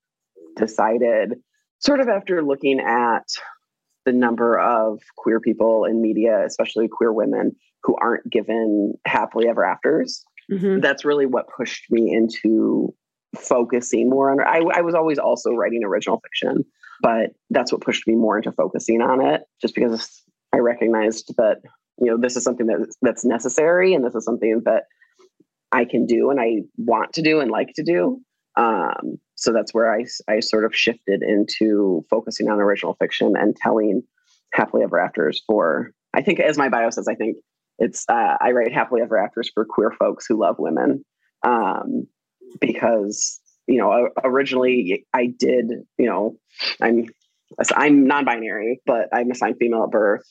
decided, 0.56 1.34
sort 1.80 2.00
of 2.00 2.08
after 2.08 2.42
looking 2.42 2.80
at 2.80 3.26
the 4.06 4.12
number 4.12 4.58
of 4.58 5.00
queer 5.16 5.40
people 5.40 5.84
in 5.84 6.00
media, 6.00 6.44
especially 6.46 6.88
queer 6.88 7.12
women, 7.12 7.52
who 7.82 7.96
aren't 8.00 8.30
given 8.30 8.94
happily 9.06 9.48
ever 9.48 9.64
afters. 9.64 10.24
Mm-hmm. 10.50 10.80
That's 10.80 11.04
really 11.04 11.26
what 11.26 11.46
pushed 11.56 11.90
me 11.90 12.12
into 12.12 12.94
focusing 13.36 14.08
more 14.10 14.30
on. 14.30 14.40
I, 14.40 14.60
I 14.78 14.82
was 14.82 14.94
always 14.94 15.18
also 15.18 15.52
writing 15.52 15.84
original 15.84 16.20
fiction, 16.20 16.64
but 17.00 17.30
that's 17.50 17.72
what 17.72 17.80
pushed 17.80 18.06
me 18.06 18.14
more 18.14 18.36
into 18.36 18.52
focusing 18.52 19.00
on 19.00 19.24
it, 19.24 19.42
just 19.60 19.74
because 19.74 20.22
I 20.52 20.58
recognized 20.58 21.34
that 21.36 21.58
you 21.98 22.06
know 22.06 22.18
this 22.18 22.36
is 22.36 22.44
something 22.44 22.66
that 22.66 22.94
that's 23.02 23.24
necessary 23.24 23.94
and 23.94 24.04
this 24.04 24.14
is 24.14 24.24
something 24.24 24.62
that 24.64 24.84
I 25.72 25.84
can 25.84 26.06
do 26.06 26.30
and 26.30 26.40
I 26.40 26.62
want 26.76 27.12
to 27.14 27.22
do 27.22 27.40
and 27.40 27.50
like 27.50 27.72
to 27.76 27.82
do. 27.82 28.20
Um, 28.56 29.18
so 29.34 29.52
that's 29.52 29.74
where 29.74 29.92
I 29.92 30.04
I 30.28 30.40
sort 30.40 30.64
of 30.64 30.74
shifted 30.74 31.22
into 31.22 32.04
focusing 32.08 32.48
on 32.48 32.60
original 32.60 32.94
fiction 32.94 33.34
and 33.36 33.56
telling 33.56 34.02
happily 34.52 34.84
ever 34.84 34.98
afters 35.00 35.42
for 35.46 35.90
I 36.14 36.22
think 36.22 36.38
as 36.38 36.56
my 36.56 36.68
bio 36.68 36.90
says 36.90 37.08
I 37.08 37.16
think 37.16 37.36
it's 37.78 38.04
uh, 38.08 38.36
I 38.40 38.52
write 38.52 38.72
happily 38.72 39.02
ever 39.02 39.18
afters 39.18 39.50
for 39.52 39.64
queer 39.64 39.92
folks 39.92 40.26
who 40.26 40.40
love 40.40 40.56
women 40.58 41.04
um, 41.42 42.06
because 42.60 43.40
you 43.66 43.78
know 43.78 44.08
originally 44.22 45.06
I 45.12 45.26
did 45.26 45.70
you 45.98 46.06
know 46.06 46.36
I'm 46.80 47.06
I'm 47.76 48.06
non-binary 48.06 48.80
but 48.86 49.08
I'm 49.12 49.30
assigned 49.30 49.56
female 49.58 49.84
at 49.84 49.90
birth 49.90 50.24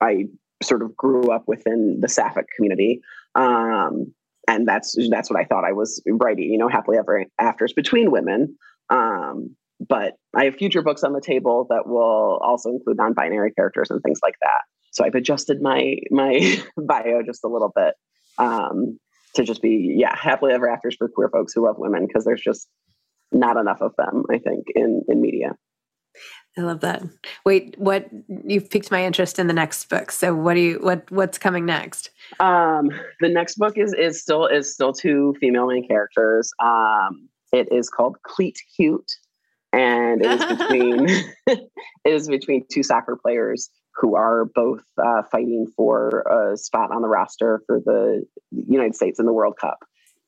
I 0.00 0.26
sort 0.62 0.82
of 0.82 0.96
grew 0.96 1.30
up 1.30 1.44
within 1.46 1.98
the 2.00 2.08
sapphic 2.08 2.46
community. 2.56 3.00
Um, 3.34 4.12
and 4.48 4.68
that's 4.68 4.96
that's 5.10 5.30
what 5.30 5.40
I 5.40 5.44
thought 5.44 5.64
I 5.64 5.72
was 5.72 6.02
writing, 6.06 6.50
you 6.50 6.58
know, 6.58 6.68
happily 6.68 6.98
ever 6.98 7.24
afters 7.40 7.72
between 7.72 8.10
women. 8.10 8.56
Um, 8.90 9.56
but 9.80 10.14
I 10.34 10.44
have 10.44 10.56
future 10.56 10.82
books 10.82 11.02
on 11.02 11.12
the 11.12 11.20
table 11.20 11.66
that 11.70 11.86
will 11.86 12.40
also 12.42 12.70
include 12.70 12.96
non-binary 12.96 13.52
characters 13.52 13.90
and 13.90 14.02
things 14.02 14.20
like 14.22 14.36
that. 14.42 14.62
So 14.92 15.04
I've 15.04 15.14
adjusted 15.14 15.60
my 15.60 15.96
my 16.10 16.62
bio 16.76 17.22
just 17.22 17.44
a 17.44 17.48
little 17.48 17.72
bit 17.74 17.94
um, 18.38 18.98
to 19.34 19.42
just 19.42 19.62
be 19.62 19.94
yeah, 19.98 20.16
happily 20.16 20.52
ever 20.52 20.68
afters 20.68 20.96
for 20.96 21.08
queer 21.08 21.28
folks 21.28 21.52
who 21.52 21.64
love 21.64 21.76
women 21.78 22.06
because 22.06 22.24
there's 22.24 22.42
just 22.42 22.68
not 23.32 23.56
enough 23.56 23.80
of 23.80 23.92
them, 23.96 24.24
I 24.30 24.38
think, 24.38 24.66
in 24.74 25.02
in 25.08 25.20
media. 25.20 25.56
I 26.56 26.60
love 26.60 26.80
that. 26.80 27.02
Wait, 27.44 27.74
what 27.78 28.08
you've 28.44 28.70
piqued 28.70 28.92
my 28.92 29.04
interest 29.04 29.40
in 29.40 29.48
the 29.48 29.52
next 29.52 29.88
book. 29.88 30.12
So 30.12 30.32
what 30.34 30.54
do 30.54 30.60
you 30.60 30.78
what 30.80 31.10
what's 31.10 31.38
coming 31.38 31.66
next? 31.66 32.10
Um 32.38 32.90
the 33.20 33.28
next 33.28 33.56
book 33.56 33.76
is 33.76 33.92
is 33.92 34.22
still 34.22 34.46
is 34.46 34.72
still 34.72 34.92
two 34.92 35.34
female 35.40 35.66
main 35.66 35.86
characters. 35.86 36.52
Um 36.62 37.28
it 37.52 37.68
is 37.72 37.90
called 37.90 38.16
Cleat 38.22 38.56
Cute 38.76 39.10
and 39.74 40.24
it 40.24 40.30
is 40.30 40.44
between 40.58 41.08
it 41.46 41.70
is 42.04 42.28
between 42.28 42.64
two 42.70 42.82
soccer 42.82 43.18
players 43.20 43.70
who 43.96 44.16
are 44.16 44.46
both 44.54 44.82
uh, 45.02 45.22
fighting 45.30 45.66
for 45.76 46.22
a 46.22 46.56
spot 46.56 46.90
on 46.90 47.02
the 47.02 47.08
roster 47.08 47.62
for 47.66 47.80
the 47.84 48.24
United 48.50 48.94
States 48.94 49.20
in 49.20 49.26
the 49.26 49.32
World 49.32 49.54
Cup. 49.60 49.78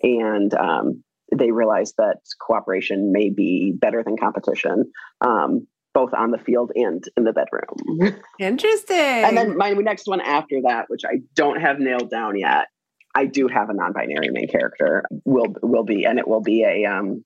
And 0.03 0.55
um, 0.55 1.03
they 1.37 1.51
realize 1.51 1.93
that 1.99 2.19
cooperation 2.41 3.11
may 3.13 3.31
be 3.31 3.73
better 3.77 4.05
than 4.05 4.17
competition. 4.17 4.93
Um, 5.21 5.67
both 5.95 6.13
on 6.13 6.31
the 6.31 6.37
field 6.37 6.73
and 6.75 7.03
in 7.17 7.25
the 7.25 7.33
bedroom. 7.33 8.15
Interesting. 8.39 8.97
and 8.99 9.35
then 9.35 9.57
my 9.57 9.71
next 9.71 10.07
one 10.07 10.21
after 10.21 10.61
that, 10.69 10.91
which 10.91 11.07
I 11.07 11.21
don't 11.35 11.59
have 11.59 11.79
nailed 11.79 12.11
down 12.11 12.39
yet, 12.39 12.67
I 13.15 13.25
do 13.25 13.49
have 13.49 13.71
a 13.71 13.75
non-binary 13.75 14.29
main 14.31 14.47
character. 14.47 15.05
Will 15.25 15.55
will 15.63 15.85
be, 15.85 16.05
and 16.05 16.19
it 16.19 16.29
will 16.29 16.43
be 16.43 16.65
a 16.65 16.85
um, 16.85 17.25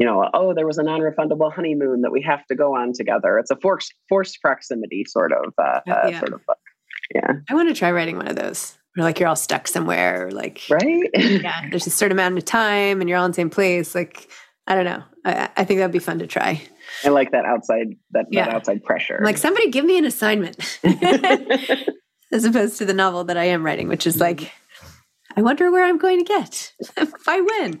you 0.00 0.06
know, 0.06 0.28
oh, 0.32 0.54
there 0.54 0.66
was 0.66 0.78
a 0.78 0.82
non-refundable 0.82 1.52
honeymoon 1.52 2.00
that 2.00 2.10
we 2.10 2.22
have 2.22 2.44
to 2.46 2.56
go 2.56 2.74
on 2.74 2.94
together. 2.94 3.38
It's 3.38 3.50
a 3.50 3.56
forced 3.56 3.92
forced 4.08 4.40
proximity 4.40 5.04
sort 5.06 5.30
of 5.30 5.52
uh, 5.58 5.80
uh 5.86 6.08
yeah. 6.08 6.18
sort 6.18 6.32
of 6.32 6.44
book. 6.46 6.56
Yeah, 7.14 7.32
I 7.48 7.54
want 7.54 7.68
to 7.68 7.74
try 7.74 7.92
writing 7.92 8.16
one 8.16 8.26
of 8.26 8.34
those. 8.34 8.78
Or 8.98 9.04
like 9.04 9.20
you're 9.20 9.28
all 9.28 9.36
stuck 9.36 9.68
somewhere, 9.68 10.26
or 10.26 10.30
like 10.32 10.62
right? 10.70 11.10
yeah, 11.14 11.68
there's 11.70 11.86
a 11.86 11.90
certain 11.90 12.16
amount 12.16 12.38
of 12.38 12.44
time, 12.46 13.00
and 13.00 13.08
you're 13.08 13.18
all 13.18 13.26
in 13.26 13.32
the 13.32 13.36
same 13.36 13.50
place. 13.50 13.94
Like 13.94 14.28
I 14.66 14.74
don't 14.74 14.86
know. 14.86 15.02
I, 15.24 15.50
I 15.56 15.64
think 15.64 15.78
that'd 15.78 15.92
be 15.92 15.98
fun 15.98 16.18
to 16.20 16.26
try. 16.26 16.62
I 17.04 17.10
like 17.10 17.32
that 17.32 17.44
outside 17.44 17.88
that, 18.12 18.26
yeah. 18.30 18.46
that 18.46 18.54
outside 18.54 18.82
pressure. 18.82 19.18
I'm 19.18 19.24
like 19.24 19.36
somebody 19.36 19.70
give 19.70 19.84
me 19.84 19.98
an 19.98 20.06
assignment, 20.06 20.80
as 22.32 22.44
opposed 22.44 22.78
to 22.78 22.86
the 22.86 22.94
novel 22.94 23.24
that 23.24 23.36
I 23.36 23.44
am 23.44 23.64
writing, 23.64 23.88
which 23.88 24.06
is 24.06 24.18
like, 24.18 24.50
I 25.36 25.42
wonder 25.42 25.70
where 25.70 25.84
I'm 25.84 25.98
going 25.98 26.18
to 26.18 26.24
get 26.24 26.72
if 26.96 27.28
I 27.28 27.40
win. 27.40 27.80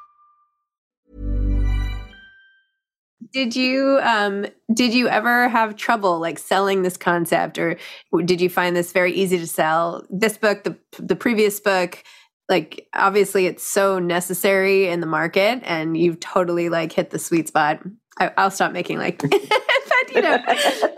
Did 3.33 3.55
you 3.55 3.99
um 4.03 4.45
did 4.73 4.93
you 4.93 5.07
ever 5.07 5.47
have 5.47 5.77
trouble 5.77 6.19
like 6.19 6.37
selling 6.37 6.81
this 6.81 6.97
concept 6.97 7.57
or 7.57 7.77
did 8.25 8.41
you 8.41 8.49
find 8.49 8.75
this 8.75 8.91
very 8.91 9.13
easy 9.13 9.37
to 9.37 9.47
sell? 9.47 10.05
This 10.09 10.37
book, 10.37 10.63
the 10.63 10.77
the 10.99 11.15
previous 11.15 11.59
book, 11.59 12.03
like 12.49 12.87
obviously 12.93 13.45
it's 13.45 13.63
so 13.63 13.99
necessary 13.99 14.87
in 14.87 14.99
the 14.99 15.07
market 15.07 15.61
and 15.63 15.95
you've 15.95 16.19
totally 16.19 16.67
like 16.67 16.91
hit 16.91 17.11
the 17.11 17.19
sweet 17.19 17.47
spot. 17.47 17.79
I, 18.19 18.31
I'll 18.37 18.51
stop 18.51 18.73
making 18.73 18.97
like 18.97 19.23
you 20.15 20.21
know, 20.21 20.37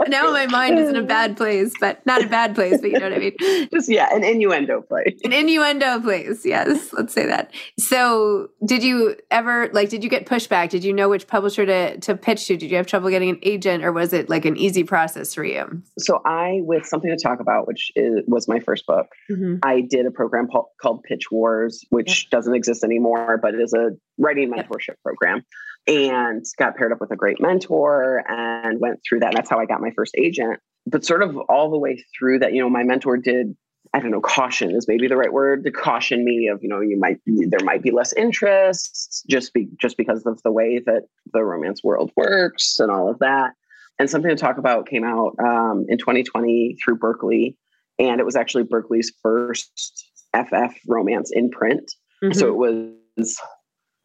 now 0.07 0.31
my 0.31 0.47
mind 0.47 0.79
is 0.79 0.89
in 0.89 0.95
a 0.95 1.03
bad 1.03 1.37
place, 1.37 1.73
but 1.79 2.05
not 2.05 2.23
a 2.23 2.27
bad 2.27 2.55
place, 2.55 2.81
but 2.81 2.89
you 2.89 2.99
know 2.99 3.09
what 3.09 3.17
I 3.17 3.19
mean? 3.19 3.69
Just, 3.73 3.89
yeah, 3.89 4.13
an 4.13 4.23
innuendo 4.23 4.81
place. 4.81 5.19
An 5.23 5.33
innuendo 5.33 5.99
place. 6.01 6.45
Yes, 6.45 6.93
let's 6.93 7.13
say 7.13 7.25
that. 7.25 7.53
So, 7.77 8.49
did 8.65 8.83
you 8.83 9.15
ever, 9.31 9.69
like, 9.73 9.89
did 9.89 10.03
you 10.03 10.09
get 10.09 10.25
pushback? 10.25 10.69
Did 10.69 10.83
you 10.83 10.93
know 10.93 11.09
which 11.09 11.27
publisher 11.27 11.65
to, 11.65 11.99
to 11.99 12.15
pitch 12.15 12.47
to? 12.47 12.57
Did 12.57 12.71
you 12.71 12.77
have 12.77 12.87
trouble 12.87 13.09
getting 13.09 13.29
an 13.29 13.39
agent 13.43 13.83
or 13.83 13.91
was 13.91 14.13
it 14.13 14.29
like 14.29 14.45
an 14.45 14.57
easy 14.57 14.83
process 14.83 15.33
for 15.33 15.43
you? 15.43 15.81
So, 15.99 16.21
I, 16.25 16.59
with 16.63 16.85
Something 16.85 17.11
to 17.11 17.17
Talk 17.21 17.39
About, 17.39 17.67
which 17.67 17.91
is, 17.95 18.23
was 18.27 18.47
my 18.47 18.59
first 18.59 18.85
book, 18.87 19.07
mm-hmm. 19.31 19.55
I 19.63 19.81
did 19.81 20.05
a 20.05 20.11
program 20.11 20.47
called 20.81 21.03
Pitch 21.03 21.31
Wars, 21.31 21.85
which 21.89 22.29
doesn't 22.29 22.55
exist 22.55 22.83
anymore, 22.83 23.39
but 23.41 23.53
it 23.53 23.61
is 23.61 23.73
a 23.73 23.91
writing 24.17 24.51
mentorship 24.51 24.95
program 25.03 25.43
and 25.87 26.45
got 26.57 26.75
paired 26.75 26.91
up 26.91 27.01
with 27.01 27.11
a 27.11 27.15
great 27.15 27.41
mentor 27.41 28.23
and 28.29 28.79
went 28.79 28.99
through 29.07 29.19
that. 29.19 29.29
And 29.29 29.37
that's 29.37 29.49
how 29.49 29.59
I 29.59 29.65
got 29.65 29.81
my 29.81 29.91
first 29.95 30.15
agent. 30.17 30.59
But 30.85 31.05
sort 31.05 31.23
of 31.23 31.37
all 31.49 31.69
the 31.69 31.77
way 31.77 32.03
through 32.17 32.39
that, 32.39 32.53
you 32.53 32.61
know, 32.61 32.69
my 32.69 32.83
mentor 32.83 33.17
did, 33.17 33.55
I 33.93 33.99
don't 33.99 34.11
know, 34.11 34.21
caution 34.21 34.71
is 34.71 34.87
maybe 34.87 35.07
the 35.07 35.17
right 35.17 35.31
word 35.31 35.63
to 35.65 35.71
caution 35.71 36.23
me 36.23 36.47
of, 36.47 36.59
you 36.61 36.69
know, 36.69 36.81
you 36.81 36.97
might, 36.97 37.19
there 37.25 37.63
might 37.63 37.81
be 37.81 37.91
less 37.91 38.13
interest 38.13 39.23
just 39.29 39.53
be, 39.53 39.67
just 39.79 39.97
because 39.97 40.25
of 40.25 40.41
the 40.43 40.51
way 40.51 40.81
that 40.85 41.03
the 41.33 41.43
romance 41.43 41.83
world 41.83 42.11
works 42.15 42.79
and 42.79 42.91
all 42.91 43.09
of 43.09 43.19
that. 43.19 43.51
And 43.99 44.09
something 44.09 44.29
to 44.29 44.35
talk 44.35 44.57
about 44.57 44.87
came 44.87 45.03
out 45.03 45.35
um, 45.39 45.85
in 45.87 45.97
2020 45.97 46.77
through 46.83 46.97
Berkley. 46.97 47.57
And 47.99 48.19
it 48.19 48.25
was 48.25 48.35
actually 48.35 48.63
Berkley's 48.63 49.13
first 49.21 50.09
FF 50.35 50.75
romance 50.87 51.29
in 51.31 51.51
print. 51.51 51.91
Mm-hmm. 52.23 52.37
So 52.37 52.47
it 52.47 52.55
was 52.55 53.37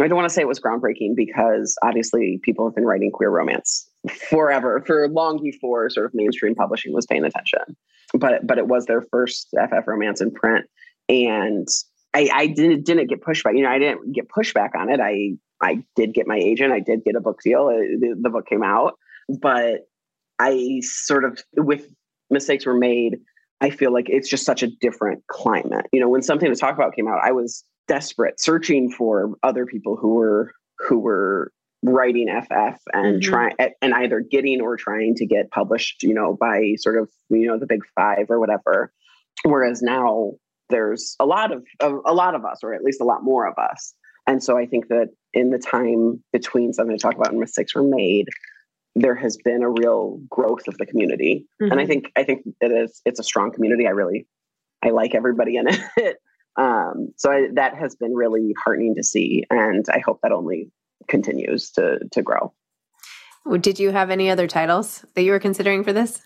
I 0.05 0.09
don't 0.09 0.17
want 0.17 0.29
to 0.29 0.35
say 0.35 0.43
it 0.43 0.49
was 0.49 0.61
groundbreaking 0.61 1.17
because 1.17 1.77
obviously 1.83 2.41
people 2.43 2.67
have 2.67 2.75
been 2.75 2.85
writing 2.85 3.11
queer 3.11 3.31
romance 3.31 3.89
forever, 4.31 4.83
for 4.87 5.09
long 5.09 5.43
before 5.43 5.91
sort 5.91 6.07
of 6.07 6.13
mainstream 6.15 6.55
publishing 6.55 6.93
was 6.93 7.07
paying 7.07 7.25
attention. 7.25 7.77
But 8.15 8.47
but 8.47 8.59
it 8.59 8.69
was 8.69 8.87
their 8.87 9.03
first 9.11 9.49
FF 9.53 9.87
romance 9.87 10.21
in 10.21 10.33
print, 10.33 10.67
and 11.09 11.67
I, 12.15 12.31
I 12.33 12.47
didn't 12.47 12.87
didn't 12.87 13.09
get 13.09 13.23
pushback. 13.23 13.57
You 13.57 13.63
know, 13.63 13.71
I 13.71 13.79
didn't 13.79 14.13
get 14.13 14.29
pushback 14.29 14.71
on 14.77 14.91
it. 14.91 15.01
I 15.01 15.33
I 15.61 15.83
did 15.97 16.15
get 16.15 16.27
my 16.27 16.37
agent. 16.37 16.73
I 16.73 16.81
did 16.81 17.05
get 17.05 17.17
a 17.17 17.21
book 17.21 17.41
deal. 17.43 17.67
Uh, 17.67 17.99
the, 17.99 18.17
the 18.21 18.31
book 18.31 18.47
came 18.47 18.63
out, 18.63 18.95
but 19.41 19.89
I 20.39 20.81
sort 20.83 21.25
of 21.25 21.43
with 21.57 21.87
mistakes 22.31 22.65
were 22.65 22.79
made. 22.79 23.19
I 23.61 23.71
feel 23.71 23.93
like 23.93 24.07
it's 24.09 24.29
just 24.29 24.45
such 24.45 24.63
a 24.63 24.69
different 24.69 25.27
climate. 25.27 25.87
You 25.93 26.01
know, 26.01 26.09
when 26.09 26.23
something 26.23 26.49
to 26.49 26.59
talk 26.59 26.77
about 26.77 26.95
came 26.95 27.09
out, 27.09 27.19
I 27.23 27.33
was 27.33 27.65
desperate, 27.89 28.41
searching 28.41 28.91
for 28.91 29.35
other 29.43 29.67
people 29.67 29.97
who 29.97 30.15
were 30.15 30.53
who 30.79 30.99
were 30.99 31.53
writing 31.83 32.29
FF 32.29 32.81
and 32.93 33.21
mm-hmm. 33.21 33.21
trying 33.21 33.57
and 33.83 33.95
either 33.95 34.21
getting 34.21 34.61
or 34.61 34.77
trying 34.77 35.15
to 35.17 35.27
get 35.27 35.51
published, 35.51 36.03
you 36.03 36.15
know, 36.15 36.37
by 36.39 36.75
sort 36.79 36.99
of 37.01 37.11
you 37.31 37.47
know 37.47 37.59
the 37.59 37.67
big 37.67 37.83
five 37.95 38.31
or 38.31 38.39
whatever. 38.39 38.93
Whereas 39.45 39.83
now 39.83 40.33
there's 40.71 41.17
a 41.19 41.27
lot 41.27 41.53
of, 41.53 41.65
of 41.81 42.01
a 42.05 42.13
lot 42.13 42.35
of 42.35 42.45
us, 42.45 42.61
or 42.63 42.75
at 42.75 42.83
least 42.83 43.01
a 43.01 43.05
lot 43.05 43.23
more 43.23 43.47
of 43.47 43.55
us. 43.59 43.95
And 44.27 44.43
so 44.43 44.59
I 44.59 44.67
think 44.67 44.89
that 44.89 45.09
in 45.33 45.51
the 45.51 45.59
time 45.59 46.23
between 46.33 46.73
something 46.73 46.97
to 46.97 47.01
talk 47.01 47.15
about 47.15 47.31
and 47.31 47.41
mistakes 47.41 47.75
were 47.75 47.83
made, 47.83 48.27
there 48.95 49.15
has 49.15 49.39
been 49.39 49.63
a 49.63 49.71
real 49.71 50.21
growth 50.29 50.69
of 50.69 50.77
the 50.77 50.87
community. 50.87 51.47
Mm-hmm. 51.63 51.73
And 51.73 51.81
I 51.81 51.85
mm-hmm. 51.85 51.91
think 51.91 52.13
I 52.17 52.25
think 52.25 52.43
it 52.61 52.73
is 52.73 53.01
it's 53.05 53.21
a 53.21 53.25
strong 53.25 53.53
community. 53.53 53.87
I 53.87 53.91
really 53.91 54.27
I 54.85 54.91
like 54.91 55.15
everybody 55.15 55.57
in 55.57 55.67
it. 55.97 56.17
Um, 56.59 57.13
so 57.17 57.31
I, 57.31 57.47
that 57.55 57.77
has 57.77 57.95
been 57.95 58.15
really 58.15 58.53
heartening 58.63 58.95
to 58.97 59.05
see, 59.05 59.45
and 59.49 59.85
I 59.93 60.01
hope 60.01 60.21
that 60.23 60.33
only 60.33 60.71
continues 61.07 61.71
to 61.73 62.01
to 62.13 62.23
grow. 62.23 62.53
Did 63.61 63.79
you 63.79 63.91
have 63.91 64.11
any 64.11 64.29
other 64.29 64.47
titles 64.47 65.05
that 65.15 65.23
you 65.23 65.31
were 65.31 65.39
considering 65.39 65.85
for 65.85 65.93
this? 65.93 66.21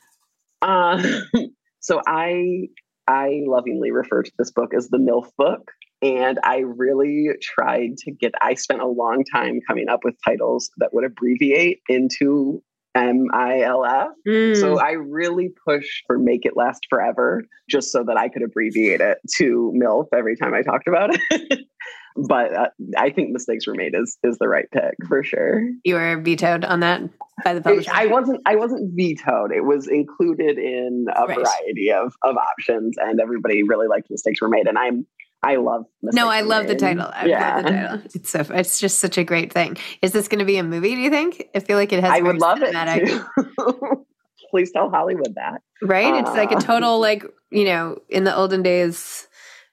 Uh, 0.62 1.03
so 1.81 2.01
I 2.07 2.68
I 3.07 3.42
lovingly 3.47 3.90
refer 3.90 4.23
to 4.23 4.33
this 4.38 4.51
book 4.51 4.73
as 4.75 4.88
the 4.88 4.99
MILF 4.99 5.31
book. 5.37 5.71
And 6.03 6.40
I 6.42 6.59
really 6.59 7.29
tried 7.40 7.97
to 7.99 8.11
get, 8.11 8.33
I 8.40 8.55
spent 8.55 8.81
a 8.81 8.88
long 8.88 9.25
time 9.33 9.61
coming 9.66 9.88
up 9.88 10.01
with 10.03 10.16
titles 10.25 10.71
that 10.79 10.92
would 10.92 11.05
abbreviate 11.05 11.81
into 11.88 12.62
M 12.94 13.26
I 13.33 13.61
L 13.61 13.85
F. 13.85 14.09
Mm. 14.28 14.57
So 14.57 14.78
I 14.78 14.92
really 14.92 15.50
pushed 15.66 16.05
for 16.07 16.18
Make 16.18 16.44
It 16.44 16.57
Last 16.57 16.81
Forever 16.90 17.42
just 17.68 17.90
so 17.90 18.05
that 18.05 18.16
I 18.16 18.28
could 18.28 18.42
abbreviate 18.42 19.00
it 19.00 19.18
to 19.37 19.72
MILF 19.74 20.07
every 20.14 20.37
time 20.37 20.55
I 20.55 20.62
talked 20.62 20.88
about 20.88 21.11
it. 21.12 21.61
but 22.16 22.55
uh, 22.55 22.68
I 22.98 23.11
think 23.11 23.31
mistakes 23.31 23.66
were 23.66 23.74
made 23.74 23.94
is 23.94 24.18
is 24.22 24.38
the 24.38 24.48
right 24.48 24.70
pick 24.70 24.94
for 25.09 25.24
sure. 25.24 25.62
You 25.85 25.94
were 25.94 26.20
vetoed 26.20 26.64
on 26.64 26.81
that 26.81 27.02
by 27.44 27.55
the 27.55 27.62
publisher. 27.62 27.90
I 27.92 28.07
wasn't. 28.07 28.40
I 28.46 28.57
wasn't 28.57 28.92
vetoed. 28.94 29.52
It 29.52 29.64
was 29.64 29.88
included 29.88 30.59
in 30.59 31.07
a 31.14 31.26
right. 31.26 31.37
variety 31.37 31.90
of 31.90 32.14
of 32.22 32.37
options, 32.37 32.96
and 32.98 33.20
everybody 33.20 33.62
really 33.62 33.88
liked 33.88 34.11
mistakes 34.11 34.42
were 34.42 34.48
made. 34.48 34.66
And 34.66 34.78
I'm 34.78 35.07
I 35.42 35.57
love. 35.57 35.87
No, 36.02 36.28
I 36.28 36.42
love 36.42 36.68
the 36.68 36.76
title. 36.76 37.11
I 37.12 37.26
yeah. 37.26 37.57
love 37.57 37.64
the 37.64 37.70
title. 37.70 38.00
It's 38.14 38.31
so. 38.31 38.40
It's 38.50 38.78
just 38.78 39.00
such 39.00 39.18
a 39.18 39.24
great 39.24 39.52
thing. 39.52 39.76
Is 40.00 40.12
this 40.12 40.28
going 40.28 40.38
to 40.38 40.44
be 40.44 40.57
a 40.57 40.62
movie? 40.62 40.94
Do 40.94 41.00
you 41.00 41.11
think? 41.11 41.48
I 41.55 41.59
feel 41.59 41.76
like 41.76 41.92
it 41.92 42.02
has. 42.02 42.12
I 42.12 42.20
would 42.20 42.38
love 42.38 42.59
cinematic. 42.59 43.09
it. 43.37 43.98
Please 44.50 44.70
tell 44.70 44.88
Hollywood 44.90 45.35
that. 45.35 45.62
Right. 45.83 46.14
Uh, 46.14 46.18
it's 46.18 46.31
like 46.31 46.52
a 46.52 46.57
uh, 46.57 46.61
total 46.61 47.00
like 47.00 47.24
you 47.50 47.64
know 47.64 47.98
in 48.09 48.24
the 48.24 48.35
olden 48.35 48.62
days. 48.62 49.26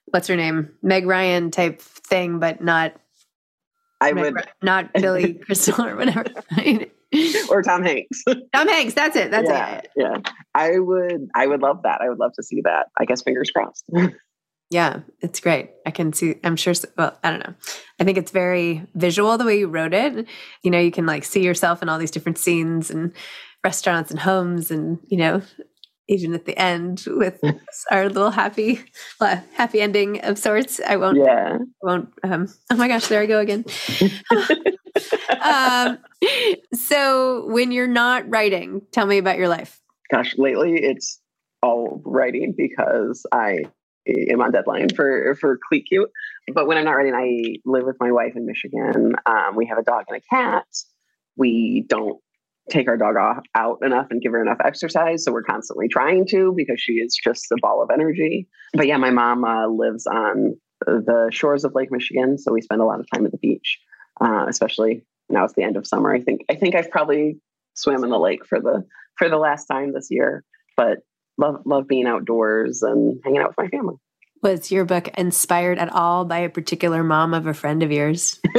What's 0.06 0.28
her 0.28 0.36
name? 0.36 0.72
Meg 0.82 1.06
Ryan 1.06 1.52
type 1.52 1.82
thing, 1.82 2.40
but 2.40 2.64
not. 2.64 2.96
I 4.02 4.14
Meg 4.14 4.34
would 4.34 4.46
not 4.64 4.92
Billy 4.94 5.36
Crystal 5.36 5.86
or 5.86 5.96
whatever. 5.96 6.26
or 7.52 7.62
Tom 7.62 7.84
Hanks. 7.84 8.24
Tom 8.54 8.68
Hanks. 8.68 8.96
That's 8.96 9.16
it. 9.16 9.30
That's 9.30 9.50
yeah, 9.50 9.76
it. 9.76 9.90
Yeah. 9.96 10.18
I 10.56 10.80
would. 10.80 11.28
I 11.36 11.46
would 11.46 11.62
love 11.62 11.84
that. 11.84 12.02
I 12.02 12.10
would 12.10 12.18
love 12.18 12.34
to 12.34 12.44
see 12.44 12.62
that. 12.62 12.88
I 12.98 13.06
guess 13.06 13.22
fingers 13.22 13.52
crossed. 13.52 13.86
Yeah, 14.70 15.00
it's 15.22 15.40
great. 15.40 15.72
I 15.86 15.92
can 15.92 16.14
see, 16.14 16.36
I'm 16.44 16.56
sure, 16.56 16.74
well, 16.96 17.18
I 17.24 17.32
don't 17.32 17.40
know. 17.40 17.56
I 18.00 18.04
think 18.04 18.20
it's 18.20 18.32
very 18.32 18.86
visual 18.94 19.38
the 19.38 19.46
way 19.46 19.58
you 19.58 19.68
wrote 19.68 19.96
it. 19.96 20.28
You 20.62 20.70
know, 20.70 20.80
you 20.80 20.92
can 20.92 21.08
like 21.08 21.24
see 21.24 21.44
yourself 21.44 21.82
in 21.82 21.90
all 21.90 21.98
these 21.98 22.12
different 22.12 22.38
scenes 22.38 22.92
and 22.92 23.12
restaurants 23.64 24.12
and 24.12 24.20
homes 24.20 24.70
and, 24.70 25.00
you 25.08 25.18
know, 25.18 25.42
even 26.08 26.34
at 26.36 26.46
the 26.46 26.58
end 26.58 27.04
with 27.08 27.40
our 27.92 28.10
little 28.10 28.30
happy, 28.30 28.80
well, 29.20 29.44
happy 29.56 29.82
ending 29.82 30.24
of 30.24 30.38
sorts. 30.38 30.80
I 30.80 30.98
won't, 30.98 31.18
yeah. 31.18 31.58
I 31.58 31.66
won't, 31.82 32.14
um, 32.24 32.48
oh 32.72 32.76
my 32.76 32.88
gosh, 32.88 33.08
there 33.08 33.22
I 33.22 33.26
go 33.26 33.40
again. 33.40 33.66
um, 35.42 35.98
so 36.74 37.48
when 37.48 37.72
you're 37.72 37.88
not 37.88 38.30
writing, 38.30 38.82
tell 38.92 39.08
me 39.08 39.18
about 39.18 39.40
your 39.40 39.48
life. 39.48 39.82
Gosh, 40.12 40.36
lately 40.38 40.76
it's 40.76 41.20
all 41.62 42.02
writing 42.06 42.54
because 42.56 43.26
I 43.32 43.66
am 44.32 44.42
on 44.42 44.52
deadline 44.52 44.90
for 44.90 45.36
for 45.36 45.60
Cleat 45.68 45.86
Cute. 45.88 46.10
But 46.54 46.68
when 46.68 46.78
I'm 46.78 46.86
not 46.86 46.92
writing, 46.92 47.14
I 47.14 47.60
live 47.66 47.86
with 47.86 47.98
my 48.00 48.12
wife 48.12 48.34
in 48.36 48.46
Michigan. 48.46 49.14
Um, 49.26 49.56
we 49.56 49.68
have 49.68 49.78
a 49.78 49.84
dog 49.84 50.06
and 50.08 50.18
a 50.18 50.36
cat. 50.36 50.66
We 51.38 51.86
don't 51.88 52.20
take 52.70 52.88
our 52.88 52.98
dog 52.98 53.16
off, 53.18 53.44
out 53.56 53.80
enough 53.82 54.08
and 54.12 54.22
give 54.22 54.32
her 54.32 54.42
enough 54.42 54.60
exercise. 54.64 55.24
So 55.24 55.32
we're 55.32 55.44
constantly 55.44 55.88
trying 55.88 56.28
to 56.28 56.54
because 56.56 56.80
she 56.80 56.94
is 56.94 57.18
just 57.22 57.52
a 57.52 57.58
ball 57.62 57.82
of 57.82 57.90
energy. 57.92 58.48
But 58.74 58.88
yeah, 58.88 58.98
my 58.98 59.10
mom 59.10 59.44
uh, 59.44 59.68
lives 59.68 60.06
on 60.06 60.56
the 60.86 61.30
shores 61.32 61.66
of 61.66 61.76
Lake 61.76 61.92
Michigan, 61.92 62.38
so 62.38 62.54
we 62.54 62.62
spend 62.62 62.82
a 62.82 62.86
lot 62.86 63.00
of 63.00 63.08
time 63.14 63.26
at 63.26 63.32
the 63.32 63.38
beach, 63.38 63.80
uh, 64.22 64.46
especially 64.48 65.06
now 65.30 65.44
it's 65.46 65.54
the 65.54 65.64
end 65.64 65.78
of 65.78 65.86
summer. 65.86 66.14
I 66.14 66.22
think 66.22 66.42
I 66.50 66.56
think 66.56 66.76
I've 66.76 66.90
probably 66.90 67.40
swam 67.76 68.04
in 68.04 68.10
the 68.10 68.20
lake 68.20 68.46
for 68.46 68.60
the 68.60 68.86
for 69.18 69.30
the 69.30 69.38
last 69.38 69.66
time 69.66 69.94
this 69.94 70.08
year. 70.10 70.44
But 70.78 71.00
love 71.40 71.62
love 71.66 71.88
being 71.88 72.06
outdoors 72.06 72.84
and 72.84 73.20
hanging 73.24 73.40
out 73.40 73.50
with 73.50 73.58
my 73.58 73.68
family. 73.68 73.96
Was 74.42 74.72
your 74.72 74.86
book 74.86 75.10
inspired 75.18 75.80
at 75.80 75.92
all 75.92 76.24
by 76.26 76.40
a 76.40 76.50
particular 76.50 77.04
mom 77.04 77.34
of 77.34 77.48
a 77.48 77.54
friend 77.54 77.84
of 77.84 77.92
yours? 77.92 78.40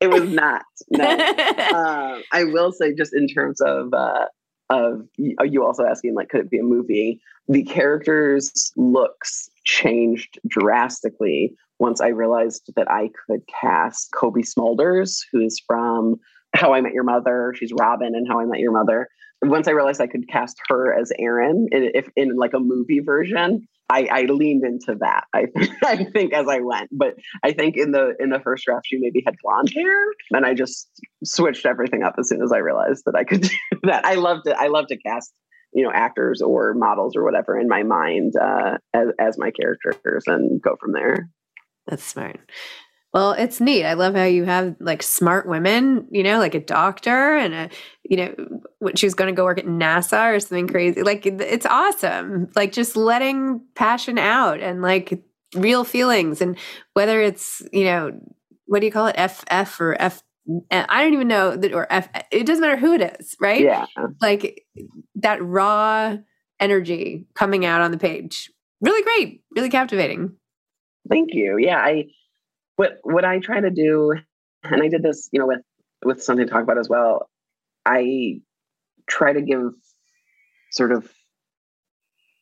it 0.00 0.10
was 0.10 0.28
not. 0.30 0.62
No. 0.90 1.04
um, 1.04 2.22
I 2.32 2.44
will 2.44 2.72
say, 2.72 2.94
just 2.94 3.14
in 3.14 3.28
terms 3.28 3.60
of 3.60 3.92
uh, 3.92 4.26
of 4.70 5.06
you 5.16 5.64
also 5.64 5.84
asking, 5.84 6.14
like, 6.14 6.28
could 6.28 6.40
it 6.40 6.50
be 6.50 6.58
a 6.58 6.62
movie? 6.62 7.20
The 7.48 7.64
characters' 7.64 8.72
looks 8.76 9.48
changed 9.64 10.38
drastically 10.46 11.54
once 11.78 12.00
I 12.00 12.08
realized 12.08 12.70
that 12.76 12.90
I 12.90 13.10
could 13.26 13.40
cast 13.60 14.12
Cobie 14.12 14.42
Smulders, 14.42 15.20
who's 15.32 15.58
from 15.66 16.16
How 16.54 16.74
I 16.74 16.80
Met 16.82 16.92
Your 16.92 17.04
Mother. 17.04 17.54
She's 17.56 17.72
Robin 17.72 18.14
in 18.14 18.26
How 18.26 18.40
I 18.40 18.44
Met 18.44 18.60
Your 18.60 18.72
Mother. 18.72 19.08
Once 19.42 19.68
I 19.68 19.72
realized 19.72 20.00
I 20.00 20.06
could 20.06 20.28
cast 20.28 20.56
her 20.68 20.92
as 20.98 21.12
Erin, 21.18 21.68
if 21.70 22.08
in 22.16 22.36
like 22.36 22.54
a 22.54 22.60
movie 22.60 23.00
version, 23.00 23.66
I, 23.90 24.08
I, 24.10 24.22
leaned 24.22 24.64
into 24.64 24.96
that. 25.00 25.24
I, 25.32 25.46
I 25.84 26.04
think 26.04 26.34
as 26.34 26.46
I 26.48 26.60
went, 26.60 26.90
but 26.92 27.14
I 27.42 27.52
think 27.52 27.76
in 27.76 27.92
the 27.92 28.14
in 28.18 28.30
the 28.30 28.40
first 28.40 28.64
draft 28.64 28.86
she 28.86 28.98
maybe 28.98 29.22
had 29.24 29.36
blonde 29.42 29.72
hair, 29.74 29.96
and 30.32 30.44
I 30.44 30.54
just 30.54 30.88
switched 31.24 31.64
everything 31.64 32.02
up 32.02 32.16
as 32.18 32.28
soon 32.28 32.42
as 32.42 32.52
I 32.52 32.58
realized 32.58 33.04
that 33.06 33.14
I 33.14 33.24
could 33.24 33.42
do 33.42 33.56
that. 33.84 34.04
I 34.04 34.14
loved 34.14 34.46
it. 34.46 34.56
I 34.58 34.68
love 34.68 34.86
to 34.88 34.98
cast 34.98 35.32
you 35.72 35.84
know 35.84 35.90
actors 35.92 36.42
or 36.42 36.74
models 36.74 37.16
or 37.16 37.24
whatever 37.24 37.58
in 37.58 37.68
my 37.68 37.82
mind 37.82 38.34
uh, 38.36 38.78
as 38.92 39.08
as 39.18 39.38
my 39.38 39.50
characters 39.50 40.24
and 40.26 40.60
go 40.60 40.76
from 40.80 40.92
there. 40.92 41.30
That's 41.86 42.04
smart. 42.04 42.40
Well, 43.14 43.32
it's 43.32 43.60
neat. 43.60 43.86
I 43.86 43.94
love 43.94 44.14
how 44.14 44.24
you 44.24 44.44
have 44.44 44.76
like 44.80 45.02
smart 45.02 45.48
women, 45.48 46.06
you 46.10 46.22
know, 46.22 46.38
like 46.38 46.54
a 46.54 46.60
doctor 46.60 47.36
and 47.36 47.54
a, 47.54 47.70
you 48.04 48.18
know, 48.18 48.34
when 48.80 48.96
she 48.96 49.06
was 49.06 49.14
going 49.14 49.32
to 49.34 49.36
go 49.36 49.44
work 49.44 49.58
at 49.58 49.64
NASA 49.64 50.34
or 50.34 50.40
something 50.40 50.68
crazy. 50.68 51.02
Like 51.02 51.24
it's 51.24 51.64
awesome. 51.64 52.50
Like 52.54 52.72
just 52.72 52.96
letting 52.96 53.62
passion 53.74 54.18
out 54.18 54.60
and 54.60 54.82
like 54.82 55.22
real 55.54 55.84
feelings 55.84 56.42
and 56.42 56.58
whether 56.92 57.20
it's, 57.22 57.62
you 57.72 57.84
know, 57.84 58.12
what 58.66 58.80
do 58.80 58.86
you 58.86 58.92
call 58.92 59.06
it? 59.06 59.16
FF 59.18 59.80
or 59.80 59.96
F 59.98 60.22
eh, 60.70 60.84
I 60.86 61.02
don't 61.02 61.14
even 61.14 61.28
know 61.28 61.56
that 61.56 61.72
or 61.72 61.86
F 61.90 62.10
it 62.30 62.44
doesn't 62.44 62.60
matter 62.60 62.76
who 62.76 62.92
it 62.92 63.16
is, 63.18 63.36
right? 63.40 63.62
Yeah. 63.62 63.86
Like 64.20 64.66
that 65.16 65.42
raw 65.42 66.18
energy 66.60 67.26
coming 67.34 67.64
out 67.64 67.80
on 67.80 67.90
the 67.90 67.98
page. 67.98 68.50
Really 68.82 69.02
great, 69.02 69.42
really 69.56 69.70
captivating. 69.70 70.36
Thank 71.08 71.30
you. 71.32 71.56
Yeah, 71.58 71.78
I 71.78 72.04
what 72.78 72.98
what 73.02 73.24
I 73.24 73.40
try 73.40 73.60
to 73.60 73.70
do, 73.70 74.14
and 74.62 74.82
I 74.82 74.88
did 74.88 75.02
this, 75.02 75.28
you 75.32 75.40
know, 75.40 75.48
with 75.48 75.62
with 76.04 76.22
something 76.22 76.46
to 76.46 76.52
talk 76.52 76.62
about 76.62 76.78
as 76.78 76.88
well. 76.88 77.28
I 77.84 78.40
try 79.08 79.32
to 79.32 79.42
give 79.42 79.72
sort 80.70 80.92
of 80.92 81.10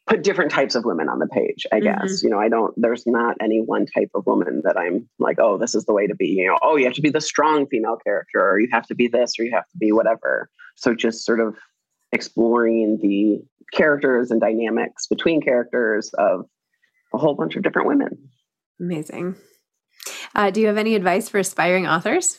put 0.06 0.22
different 0.22 0.50
types 0.50 0.74
of 0.74 0.84
women 0.84 1.08
on 1.08 1.18
the 1.18 1.26
page 1.26 1.66
i 1.72 1.80
guess 1.80 1.96
mm-hmm. 1.96 2.26
you 2.26 2.30
know 2.30 2.38
i 2.38 2.48
don't 2.48 2.74
there's 2.76 3.06
not 3.06 3.36
any 3.40 3.60
one 3.60 3.86
type 3.86 4.10
of 4.14 4.26
woman 4.26 4.62
that 4.64 4.76
i'm 4.76 5.08
like 5.18 5.38
oh 5.40 5.58
this 5.58 5.74
is 5.74 5.84
the 5.84 5.92
way 5.92 6.06
to 6.06 6.14
be 6.14 6.26
you 6.26 6.46
know 6.46 6.58
oh 6.62 6.76
you 6.76 6.84
have 6.84 6.94
to 6.94 7.00
be 7.00 7.10
the 7.10 7.20
strong 7.20 7.66
female 7.66 7.96
character 8.04 8.40
or 8.40 8.60
you 8.60 8.68
have 8.70 8.86
to 8.86 8.94
be 8.94 9.08
this 9.08 9.34
or 9.38 9.44
you 9.44 9.52
have 9.52 9.68
to 9.68 9.76
be 9.78 9.92
whatever 9.92 10.48
so 10.76 10.94
just 10.94 11.24
sort 11.24 11.40
of 11.40 11.56
exploring 12.12 12.98
the 13.02 13.40
characters 13.72 14.30
and 14.30 14.40
dynamics 14.40 15.06
between 15.06 15.40
characters 15.40 16.10
of 16.18 16.46
a 17.12 17.18
whole 17.18 17.34
bunch 17.34 17.56
of 17.56 17.62
different 17.62 17.88
women 17.88 18.16
amazing 18.80 19.34
uh, 20.36 20.50
do 20.50 20.60
you 20.60 20.66
have 20.68 20.76
any 20.76 20.94
advice 20.94 21.28
for 21.28 21.38
aspiring 21.38 21.86
authors? 21.86 22.38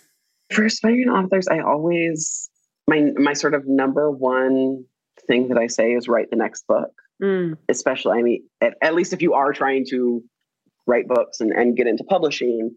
For 0.53 0.63
aspiring 0.65 1.09
authors, 1.09 1.47
I 1.49 1.59
always 1.59 2.49
my 2.87 3.11
my 3.17 3.33
sort 3.33 3.53
of 3.53 3.67
number 3.67 4.09
one 4.09 4.85
thing 5.27 5.49
that 5.49 5.57
I 5.57 5.67
say 5.67 5.91
is 5.91 6.07
write 6.07 6.29
the 6.29 6.37
next 6.37 6.65
book. 6.67 6.91
Mm. 7.21 7.57
Especially, 7.67 8.19
I 8.19 8.21
mean, 8.21 8.43
at, 8.61 8.75
at 8.81 8.93
least 8.93 9.11
if 9.11 9.23
you 9.23 9.33
are 9.33 9.51
trying 9.51 9.85
to 9.89 10.23
write 10.85 11.07
books 11.07 11.41
and, 11.41 11.51
and 11.51 11.75
get 11.75 11.87
into 11.87 12.03
publishing, 12.03 12.75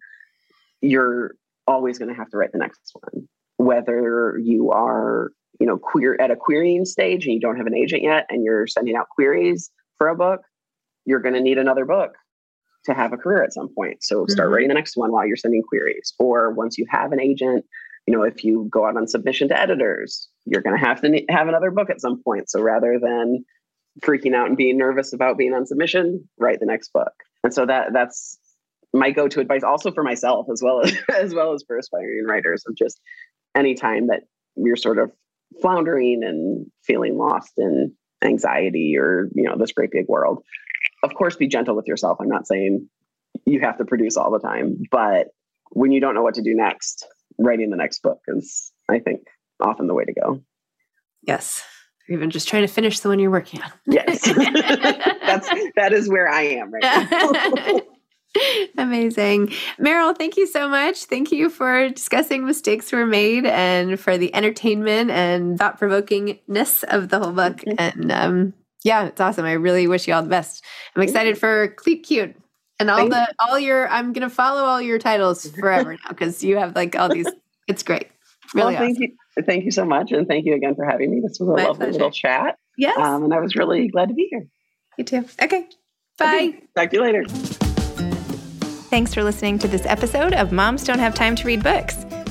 you're 0.80 1.34
always 1.66 1.98
going 1.98 2.08
to 2.08 2.14
have 2.14 2.30
to 2.30 2.38
write 2.38 2.52
the 2.52 2.58
next 2.58 2.90
one. 2.94 3.28
Whether 3.58 4.38
you 4.42 4.72
are, 4.72 5.30
you 5.60 5.66
know, 5.66 5.76
queer 5.76 6.16
at 6.18 6.30
a 6.30 6.36
querying 6.36 6.86
stage 6.86 7.26
and 7.26 7.34
you 7.34 7.40
don't 7.40 7.58
have 7.58 7.66
an 7.66 7.76
agent 7.76 8.02
yet, 8.02 8.24
and 8.30 8.42
you're 8.42 8.66
sending 8.66 8.96
out 8.96 9.10
queries 9.10 9.70
for 9.98 10.08
a 10.08 10.16
book, 10.16 10.40
you're 11.04 11.20
going 11.20 11.34
to 11.34 11.42
need 11.42 11.58
another 11.58 11.84
book 11.84 12.14
to 12.84 12.94
have 12.94 13.12
a 13.12 13.16
career 13.16 13.42
at 13.42 13.52
some 13.52 13.68
point. 13.74 14.02
So 14.02 14.26
start 14.26 14.46
mm-hmm. 14.46 14.54
writing 14.54 14.68
the 14.68 14.74
next 14.74 14.96
one 14.96 15.12
while 15.12 15.26
you're 15.26 15.36
sending 15.36 15.62
queries. 15.62 16.14
Or 16.18 16.52
once 16.52 16.78
you 16.78 16.86
have 16.88 17.12
an 17.12 17.20
agent, 17.20 17.64
you 18.06 18.16
know, 18.16 18.22
if 18.22 18.42
you 18.42 18.68
go 18.70 18.86
out 18.86 18.96
on 18.96 19.06
submission 19.06 19.48
to 19.48 19.60
editors, 19.60 20.28
you're 20.46 20.62
going 20.62 20.78
to 20.78 20.84
have 20.84 21.00
to 21.02 21.24
have 21.28 21.48
another 21.48 21.70
book 21.70 21.90
at 21.90 22.00
some 22.00 22.22
point. 22.22 22.48
So 22.50 22.60
rather 22.60 22.98
than 23.00 23.44
freaking 24.02 24.34
out 24.34 24.48
and 24.48 24.56
being 24.56 24.78
nervous 24.78 25.12
about 25.12 25.36
being 25.36 25.52
on 25.52 25.66
submission, 25.66 26.28
write 26.38 26.60
the 26.60 26.66
next 26.66 26.92
book. 26.92 27.12
And 27.44 27.52
so 27.52 27.66
that 27.66 27.92
that's 27.92 28.38
my 28.92 29.10
go-to 29.10 29.40
advice 29.40 29.62
also 29.62 29.92
for 29.92 30.02
myself 30.02 30.46
as 30.52 30.62
well 30.62 30.80
as 30.80 30.96
as 31.14 31.34
well 31.34 31.52
as 31.52 31.62
for 31.66 31.78
aspiring 31.78 32.24
writers 32.26 32.64
of 32.66 32.76
just 32.76 33.00
anytime 33.54 34.08
that 34.08 34.22
you're 34.56 34.76
sort 34.76 34.98
of 34.98 35.12
floundering 35.60 36.22
and 36.24 36.66
feeling 36.84 37.16
lost 37.16 37.52
in 37.56 37.92
anxiety 38.22 38.96
or 38.98 39.28
you 39.34 39.44
know 39.44 39.56
this 39.56 39.72
great 39.72 39.90
big 39.90 40.06
world 40.08 40.42
of 41.02 41.14
course, 41.14 41.36
be 41.36 41.48
gentle 41.48 41.76
with 41.76 41.86
yourself. 41.86 42.18
I'm 42.20 42.28
not 42.28 42.46
saying 42.46 42.88
you 43.46 43.60
have 43.60 43.78
to 43.78 43.84
produce 43.84 44.16
all 44.16 44.30
the 44.30 44.38
time, 44.38 44.82
but 44.90 45.28
when 45.70 45.92
you 45.92 46.00
don't 46.00 46.14
know 46.14 46.22
what 46.22 46.34
to 46.34 46.42
do 46.42 46.54
next, 46.54 47.06
writing 47.38 47.70
the 47.70 47.76
next 47.76 48.02
book 48.02 48.20
is, 48.28 48.72
I 48.88 48.98
think, 48.98 49.20
often 49.60 49.86
the 49.86 49.94
way 49.94 50.04
to 50.04 50.12
go. 50.12 50.42
Yes. 51.22 51.62
Or 52.08 52.14
even 52.14 52.30
just 52.30 52.48
trying 52.48 52.62
to 52.62 52.72
finish 52.72 53.00
the 53.00 53.08
one 53.08 53.18
you're 53.18 53.30
working 53.30 53.62
on. 53.62 53.70
yes. 53.86 54.22
That's 54.34 55.48
that 55.76 55.92
is 55.92 56.08
where 56.08 56.28
I 56.28 56.42
am 56.42 56.72
right 56.72 56.82
now. 56.82 57.80
Amazing. 58.78 59.48
Meryl, 59.78 60.16
thank 60.16 60.36
you 60.36 60.46
so 60.46 60.68
much. 60.68 61.04
Thank 61.04 61.32
you 61.32 61.50
for 61.50 61.88
discussing 61.88 62.46
mistakes 62.46 62.92
were 62.92 63.06
made 63.06 63.44
and 63.44 63.98
for 63.98 64.16
the 64.16 64.32
entertainment 64.34 65.10
and 65.10 65.58
thought 65.58 65.80
provokingness 65.80 66.84
of 66.84 67.08
the 67.08 67.18
whole 67.18 67.32
book. 67.32 67.60
And 67.76 68.12
um, 68.12 68.54
yeah, 68.84 69.06
it's 69.06 69.20
awesome. 69.20 69.44
I 69.44 69.52
really 69.52 69.86
wish 69.86 70.08
you 70.08 70.14
all 70.14 70.22
the 70.22 70.28
best. 70.28 70.64
I'm 70.94 71.02
excited 71.02 71.38
for 71.38 71.68
Cleat 71.76 72.04
Cute 72.04 72.34
and 72.78 72.90
all 72.90 72.98
Thank 72.98 73.10
the 73.10 73.34
all 73.38 73.58
your. 73.58 73.88
I'm 73.88 74.12
gonna 74.12 74.30
follow 74.30 74.64
all 74.64 74.80
your 74.80 74.98
titles 74.98 75.48
forever 75.60 75.92
now 75.92 76.08
because 76.08 76.42
you 76.42 76.56
have 76.56 76.74
like 76.74 76.96
all 76.96 77.08
these. 77.08 77.28
It's 77.68 77.82
great. 77.82 78.08
Really 78.54 78.72
well, 78.72 78.80
thank 78.80 78.96
awesome. 78.96 79.16
you. 79.36 79.42
Thank 79.44 79.64
you 79.64 79.70
so 79.70 79.84
much, 79.84 80.10
and 80.12 80.26
thank 80.26 80.44
you 80.44 80.54
again 80.54 80.74
for 80.74 80.84
having 80.84 81.10
me. 81.10 81.20
This 81.20 81.38
was 81.38 81.48
a 81.48 81.52
My 81.52 81.64
lovely 81.64 81.76
pleasure. 81.76 81.92
little 81.92 82.10
chat. 82.10 82.56
Yes, 82.76 82.98
um, 82.98 83.24
and 83.24 83.32
I 83.34 83.38
was 83.38 83.54
really 83.54 83.88
glad 83.88 84.08
to 84.08 84.14
be 84.14 84.26
here. 84.30 84.46
You 84.98 85.04
too. 85.04 85.24
Okay. 85.42 85.68
Bye. 86.18 86.26
Okay. 86.26 86.64
Talk 86.76 86.90
to 86.90 86.96
you 86.96 87.02
later. 87.02 87.24
Thanks 88.90 89.14
for 89.14 89.22
listening 89.22 89.58
to 89.60 89.68
this 89.68 89.86
episode 89.86 90.34
of 90.34 90.50
Moms 90.50 90.82
Don't 90.82 90.98
Have 90.98 91.14
Time 91.14 91.36
to 91.36 91.46
Read 91.46 91.62
Books. 91.62 92.04